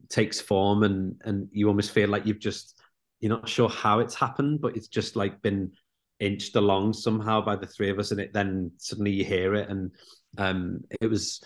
takes 0.08 0.40
form 0.40 0.82
and 0.82 1.20
and 1.24 1.48
you 1.52 1.68
almost 1.68 1.90
feel 1.90 2.08
like 2.08 2.26
you've 2.26 2.38
just 2.38 2.80
you're 3.24 3.34
not 3.34 3.48
sure 3.48 3.70
how 3.70 4.00
it's 4.00 4.14
happened, 4.14 4.60
but 4.60 4.76
it's 4.76 4.86
just 4.86 5.16
like 5.16 5.40
been 5.40 5.72
inched 6.20 6.56
along 6.56 6.92
somehow 6.92 7.40
by 7.40 7.56
the 7.56 7.66
three 7.66 7.88
of 7.88 7.98
us, 7.98 8.10
and 8.10 8.20
it 8.20 8.34
then 8.34 8.70
suddenly 8.76 9.12
you 9.12 9.24
hear 9.24 9.54
it, 9.54 9.70
and 9.70 9.90
um, 10.36 10.82
it 11.00 11.06
was 11.06 11.42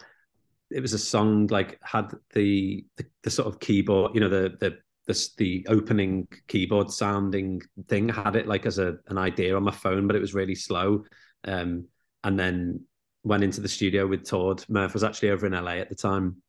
it 0.73 0.81
was 0.81 0.93
a 0.93 0.99
song 0.99 1.47
like 1.47 1.79
had 1.85 2.11
the, 2.35 2.85
the, 2.97 3.05
the 3.23 3.31
sort 3.31 3.47
of 3.47 3.61
keyboard, 3.61 4.13
you 4.13 4.21
know, 4.21 4.29
the 4.29 4.57
the 4.59 4.77
the 5.07 5.29
the 5.37 5.67
opening 5.69 6.27
keyboard 6.49 6.91
sounding 6.91 7.63
thing 7.87 8.09
had 8.09 8.35
it 8.35 8.49
like 8.49 8.67
as 8.67 8.81
a 8.81 8.97
an 9.07 9.17
idea 9.17 9.57
on 9.57 9.63
my 9.63 9.71
phone, 9.71 10.09
but 10.09 10.17
it 10.17 10.21
was 10.21 10.35
really 10.35 10.57
slow. 10.57 11.05
Um, 11.45 11.87
and 12.25 12.37
then 12.37 12.81
went 13.23 13.45
into 13.45 13.61
the 13.61 13.69
studio 13.69 14.05
with 14.05 14.29
Tord. 14.29 14.65
Murph 14.69 14.95
was 14.95 15.05
actually 15.05 15.31
over 15.31 15.47
in 15.47 15.53
LA 15.53 15.75
at 15.75 15.91
the 15.91 15.95
time, 15.95 16.43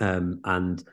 um, 0.00 0.40
and 0.44 0.84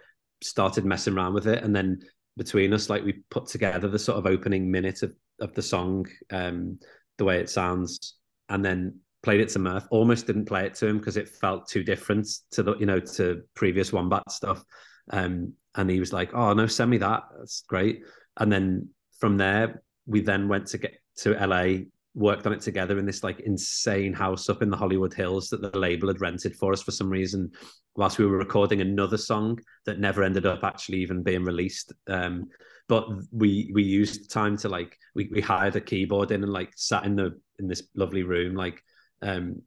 started 0.41 0.85
messing 0.85 1.15
around 1.15 1.33
with 1.33 1.47
it. 1.47 1.61
And 1.65 1.75
then 1.75 1.99
between 2.37 2.73
us, 2.73 2.89
like 2.89 3.03
we 3.03 3.23
put 3.29 3.47
together 3.47 3.87
the 3.87 3.99
sort 3.99 4.17
of 4.17 4.25
opening 4.25 4.69
minute 4.69 5.03
of 5.03 5.13
of 5.39 5.53
the 5.53 5.61
song, 5.61 6.07
um, 6.31 6.79
the 7.17 7.25
way 7.25 7.39
it 7.39 7.49
sounds, 7.49 8.15
and 8.49 8.63
then 8.63 8.99
played 9.21 9.41
it 9.41 9.49
to 9.49 9.59
Murph. 9.59 9.87
Almost 9.89 10.27
didn't 10.27 10.45
play 10.45 10.65
it 10.65 10.75
to 10.75 10.87
him 10.87 10.97
because 10.97 11.17
it 11.17 11.29
felt 11.29 11.67
too 11.67 11.83
different 11.83 12.27
to 12.51 12.63
the 12.63 12.75
you 12.77 12.85
know 12.85 12.99
to 12.99 13.43
previous 13.55 13.91
Wombat 13.91 14.29
stuff. 14.31 14.63
Um, 15.09 15.53
and 15.75 15.89
he 15.89 15.99
was 15.99 16.13
like, 16.13 16.33
"Oh 16.33 16.53
no, 16.53 16.67
send 16.67 16.91
me 16.91 16.97
that. 16.97 17.23
That's 17.37 17.63
great." 17.67 18.03
And 18.37 18.51
then 18.51 18.89
from 19.19 19.37
there, 19.37 19.81
we 20.05 20.21
then 20.21 20.47
went 20.47 20.67
to 20.67 20.77
get 20.77 20.95
to 21.17 21.33
LA, 21.33 21.85
worked 22.15 22.45
on 22.45 22.53
it 22.53 22.61
together 22.61 22.99
in 22.99 23.05
this 23.05 23.23
like 23.23 23.39
insane 23.41 24.13
house 24.13 24.49
up 24.49 24.61
in 24.61 24.69
the 24.69 24.77
Hollywood 24.77 25.13
Hills 25.13 25.49
that 25.49 25.61
the 25.61 25.77
label 25.77 26.07
had 26.07 26.21
rented 26.21 26.55
for 26.55 26.71
us 26.71 26.81
for 26.81 26.91
some 26.91 27.09
reason, 27.09 27.51
whilst 27.95 28.19
we 28.19 28.25
were 28.25 28.37
recording 28.37 28.81
another 28.81 29.17
song 29.17 29.59
that 29.85 29.99
never 29.99 30.23
ended 30.23 30.45
up 30.45 30.63
actually 30.63 30.99
even 30.99 31.23
being 31.23 31.43
released. 31.43 31.93
Um, 32.07 32.45
but 32.87 33.07
we 33.31 33.71
we 33.73 33.83
used 33.83 34.29
time 34.29 34.57
to 34.57 34.69
like 34.69 34.97
we 35.15 35.29
we 35.31 35.41
hired 35.41 35.75
a 35.75 35.81
keyboard 35.81 36.31
in 36.31 36.43
and 36.43 36.51
like 36.51 36.71
sat 36.75 37.05
in 37.05 37.15
the 37.15 37.39
in 37.59 37.67
this 37.67 37.83
lovely 37.95 38.23
room 38.23 38.55
like 38.55 38.81
um, 39.21 39.61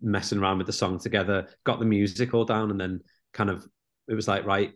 messing 0.00 0.38
around 0.38 0.58
with 0.58 0.66
the 0.66 0.72
song 0.72 0.98
together, 0.98 1.48
got 1.64 1.78
the 1.78 1.84
music 1.84 2.34
all 2.34 2.44
down, 2.44 2.70
and 2.70 2.80
then 2.80 3.00
kind 3.32 3.50
of 3.50 3.66
it 4.08 4.14
was 4.14 4.28
like, 4.28 4.44
right, 4.44 4.72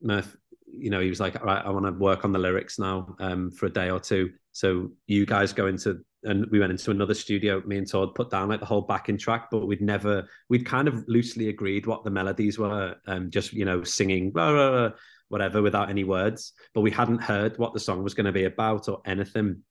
Murph, 0.00 0.36
you 0.72 0.90
know, 0.90 1.00
he 1.00 1.08
was 1.08 1.20
like, 1.20 1.42
right, 1.44 1.64
I 1.64 1.70
want 1.70 1.86
to 1.86 1.92
work 1.92 2.24
on 2.24 2.32
the 2.32 2.38
lyrics 2.38 2.78
now 2.78 3.14
um, 3.18 3.50
for 3.50 3.66
a 3.66 3.72
day 3.72 3.90
or 3.90 4.00
two. 4.00 4.30
So 4.52 4.90
you 5.06 5.26
guys 5.26 5.52
go 5.52 5.66
into, 5.66 6.00
and 6.24 6.46
we 6.50 6.60
went 6.60 6.72
into 6.72 6.90
another 6.90 7.14
studio. 7.14 7.62
Me 7.66 7.78
and 7.78 7.88
Tord 7.88 8.14
put 8.14 8.30
down 8.30 8.48
like 8.48 8.60
the 8.60 8.66
whole 8.66 8.82
backing 8.82 9.18
track, 9.18 9.48
but 9.50 9.66
we'd 9.66 9.80
never, 9.80 10.28
we'd 10.48 10.66
kind 10.66 10.88
of 10.88 11.04
loosely 11.08 11.48
agreed 11.48 11.86
what 11.86 12.04
the 12.04 12.10
melodies 12.10 12.58
were, 12.58 12.96
um, 13.06 13.30
just 13.30 13.52
you 13.52 13.64
know, 13.64 13.82
singing 13.84 14.30
blah, 14.30 14.52
blah, 14.52 14.70
blah, 14.70 14.90
whatever 15.28 15.62
without 15.62 15.90
any 15.90 16.04
words. 16.04 16.52
But 16.74 16.82
we 16.82 16.90
hadn't 16.90 17.22
heard 17.22 17.58
what 17.58 17.74
the 17.74 17.80
song 17.80 18.02
was 18.02 18.14
going 18.14 18.26
to 18.26 18.32
be 18.32 18.44
about 18.44 18.88
or 18.88 19.02
anything. 19.06 19.62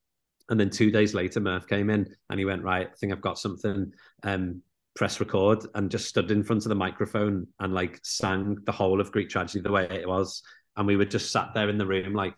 And 0.50 0.60
then 0.60 0.70
two 0.70 0.92
days 0.92 1.14
later, 1.14 1.40
Murph 1.40 1.68
came 1.68 1.90
in 1.90 2.14
and 2.30 2.40
he 2.40 2.46
went, 2.46 2.64
Right, 2.64 2.88
I 2.88 2.96
think 2.98 3.14
I've 3.14 3.22
got 3.22 3.40
something. 3.40 3.94
Um, 4.24 4.62
press 4.96 5.20
record 5.20 5.66
and 5.76 5.90
just 5.90 6.08
stood 6.08 6.32
in 6.32 6.44
front 6.44 6.66
of 6.66 6.70
the 6.70 6.76
microphone 6.76 7.48
and 7.60 7.74
like 7.74 8.00
sang 8.04 8.58
the 8.66 8.72
whole 8.72 9.00
of 9.00 9.12
Greek 9.12 9.30
tragedy 9.30 9.62
the 9.62 9.72
way 9.72 9.88
it 9.90 10.08
was. 10.08 10.44
And 10.76 10.88
we 10.88 10.96
were 10.96 11.06
just 11.06 11.32
sat 11.32 11.54
there 11.54 11.70
in 11.70 11.78
the 11.78 11.86
room, 11.86 12.14
like, 12.14 12.34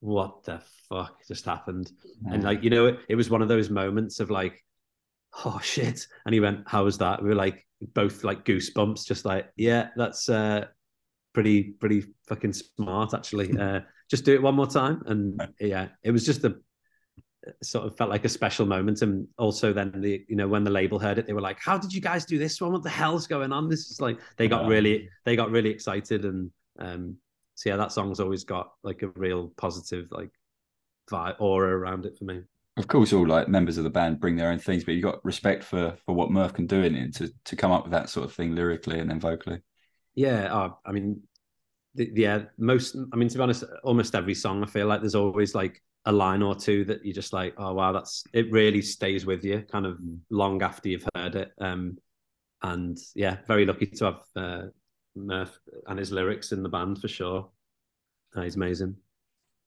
what 0.00 0.42
the 0.44 0.60
fuck 0.88 1.26
just 1.26 1.44
happened? 1.44 1.90
Yeah. 2.26 2.34
And 2.34 2.44
like, 2.44 2.62
you 2.62 2.70
know, 2.70 2.86
it, 2.86 3.00
it 3.08 3.14
was 3.14 3.30
one 3.30 3.40
of 3.40 3.48
those 3.48 3.70
moments 3.70 4.20
of 4.20 4.30
like, 4.30 4.62
oh 5.44 5.60
shit. 5.62 6.06
And 6.26 6.34
he 6.34 6.40
went, 6.40 6.68
How 6.68 6.84
was 6.84 6.98
that? 6.98 7.22
We 7.22 7.28
were 7.28 7.34
like 7.36 7.66
both 7.94 8.24
like 8.24 8.44
goosebumps, 8.44 9.06
just 9.06 9.24
like, 9.24 9.48
yeah, 9.56 9.88
that's 9.96 10.28
uh 10.28 10.66
pretty, 11.32 11.62
pretty 11.62 12.04
fucking 12.26 12.52
smart 12.52 13.14
actually. 13.14 13.56
uh 13.58 13.80
just 14.10 14.24
do 14.24 14.34
it 14.34 14.42
one 14.42 14.56
more 14.56 14.66
time. 14.66 15.02
And 15.06 15.40
yeah, 15.60 15.88
it 16.02 16.10
was 16.10 16.26
just 16.26 16.44
a 16.44 16.56
sort 17.62 17.86
of 17.86 17.96
felt 17.96 18.10
like 18.10 18.24
a 18.24 18.28
special 18.28 18.66
moment 18.66 19.02
and 19.02 19.26
also 19.36 19.72
then 19.72 19.92
the 20.00 20.24
you 20.28 20.36
know 20.36 20.46
when 20.46 20.62
the 20.62 20.70
label 20.70 20.98
heard 20.98 21.18
it 21.18 21.26
they 21.26 21.32
were 21.32 21.40
like 21.40 21.58
how 21.60 21.76
did 21.76 21.92
you 21.92 22.00
guys 22.00 22.24
do 22.24 22.38
this 22.38 22.60
one 22.60 22.70
what 22.72 22.84
the 22.84 22.88
hell's 22.88 23.26
going 23.26 23.52
on 23.52 23.68
this 23.68 23.90
is 23.90 24.00
like 24.00 24.16
they 24.36 24.46
got 24.46 24.66
really 24.68 25.08
they 25.24 25.34
got 25.34 25.50
really 25.50 25.70
excited 25.70 26.24
and 26.24 26.52
um 26.78 27.16
so 27.54 27.70
yeah 27.70 27.76
that 27.76 27.92
song's 27.92 28.20
always 28.20 28.44
got 28.44 28.72
like 28.82 29.02
a 29.02 29.08
real 29.08 29.52
positive 29.56 30.08
like 30.10 30.30
vibe 31.10 31.40
aura 31.40 31.76
around 31.76 32.06
it 32.06 32.16
for 32.18 32.24
me. 32.24 32.40
Of 32.76 32.88
course 32.88 33.12
all 33.12 33.26
like 33.26 33.48
members 33.48 33.76
of 33.76 33.84
the 33.84 33.90
band 33.90 34.20
bring 34.20 34.36
their 34.36 34.50
own 34.50 34.58
things 34.58 34.84
but 34.84 34.94
you 34.94 35.02
got 35.02 35.24
respect 35.24 35.62
for 35.62 35.96
for 36.06 36.14
what 36.14 36.30
murph 36.30 36.54
can 36.54 36.66
do 36.66 36.82
in 36.82 36.94
it 36.94 37.14
to 37.16 37.30
to 37.44 37.56
come 37.56 37.72
up 37.72 37.84
with 37.84 37.92
that 37.92 38.08
sort 38.08 38.26
of 38.26 38.32
thing 38.32 38.54
lyrically 38.54 38.98
and 38.98 39.10
then 39.10 39.20
vocally. 39.20 39.60
Yeah 40.14 40.54
uh, 40.54 40.70
i 40.86 40.92
mean 40.92 41.22
the, 41.94 42.10
yeah 42.14 42.44
most 42.58 42.96
i 43.12 43.16
mean 43.16 43.28
to 43.28 43.36
be 43.36 43.42
honest 43.42 43.64
almost 43.84 44.14
every 44.14 44.34
song 44.34 44.62
i 44.62 44.66
feel 44.66 44.86
like 44.86 45.00
there's 45.00 45.14
always 45.14 45.54
like 45.54 45.82
a 46.06 46.12
line 46.12 46.42
or 46.42 46.54
two 46.54 46.84
that 46.84 47.04
you're 47.04 47.14
just 47.14 47.32
like, 47.32 47.54
oh 47.58 47.74
wow, 47.74 47.92
that's 47.92 48.24
it 48.32 48.50
really 48.50 48.82
stays 48.82 49.24
with 49.24 49.44
you 49.44 49.64
kind 49.70 49.86
of 49.86 49.98
long 50.30 50.62
after 50.62 50.88
you've 50.88 51.06
heard 51.14 51.36
it. 51.36 51.52
Um, 51.60 51.98
and 52.62 52.98
yeah, 53.14 53.38
very 53.46 53.64
lucky 53.64 53.86
to 53.86 54.04
have 54.04 54.20
uh, 54.36 54.62
uh, 55.30 55.46
and 55.86 55.98
his 55.98 56.12
lyrics 56.12 56.52
in 56.52 56.62
the 56.62 56.68
band 56.68 57.00
for 57.00 57.08
sure. 57.08 57.48
Uh, 58.34 58.42
he's 58.42 58.56
amazing. 58.56 58.96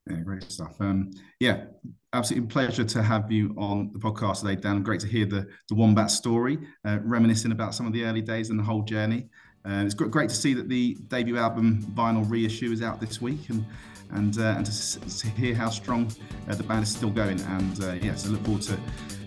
Yeah, 0.09 0.17
great 0.17 0.43
stuff. 0.43 0.75
Um, 0.79 1.11
yeah, 1.39 1.65
absolutely 2.13 2.47
pleasure 2.47 2.83
to 2.83 3.01
have 3.01 3.31
you 3.31 3.55
on 3.57 3.91
the 3.91 3.99
podcast 3.99 4.41
today, 4.41 4.55
Dan. 4.55 4.83
Great 4.83 4.99
to 4.99 5.07
hear 5.07 5.25
the 5.25 5.47
the 5.69 5.75
Wombat 5.75 6.11
story, 6.11 6.59
uh, 6.85 6.99
reminiscing 7.01 7.51
about 7.51 7.73
some 7.73 7.87
of 7.87 7.93
the 7.93 8.03
early 8.03 8.21
days 8.21 8.51
and 8.51 8.59
the 8.59 8.63
whole 8.63 8.83
journey. 8.83 9.29
Uh, 9.67 9.83
it's 9.83 9.95
great 9.95 10.29
to 10.29 10.35
see 10.35 10.53
that 10.53 10.69
the 10.69 10.95
debut 11.07 11.37
album 11.37 11.81
vinyl 11.95 12.29
reissue 12.29 12.71
is 12.71 12.83
out 12.83 12.99
this 13.01 13.19
week, 13.19 13.49
and 13.49 13.65
and 14.11 14.37
uh, 14.37 14.55
and 14.57 14.65
to, 14.65 14.99
to, 14.99 15.27
hear 15.29 15.55
how 15.55 15.69
strong 15.69 16.11
uh, 16.47 16.53
the 16.53 16.63
band 16.63 16.83
is 16.83 16.91
still 16.91 17.09
going. 17.09 17.41
And 17.41 17.83
uh, 17.83 17.93
yeah, 17.93 18.13
so 18.13 18.29
look 18.29 18.43
forward 18.43 18.61
to 18.63 18.77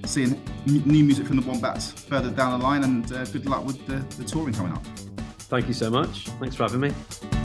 seeing 0.04 0.40
new 0.66 1.04
music 1.04 1.26
from 1.26 1.36
the 1.40 1.46
Wombats 1.46 1.90
further 1.90 2.30
down 2.30 2.58
the 2.58 2.64
line. 2.64 2.84
And 2.84 3.10
uh, 3.12 3.24
good 3.26 3.46
luck 3.46 3.64
with 3.64 3.84
the, 3.86 3.96
the 4.16 4.24
touring 4.24 4.54
coming 4.54 4.72
up. 4.72 4.84
Thank 5.48 5.66
you 5.66 5.74
so 5.74 5.90
much. 5.90 6.26
Thanks 6.40 6.54
for 6.54 6.64
having 6.64 6.80
me. 6.80 7.37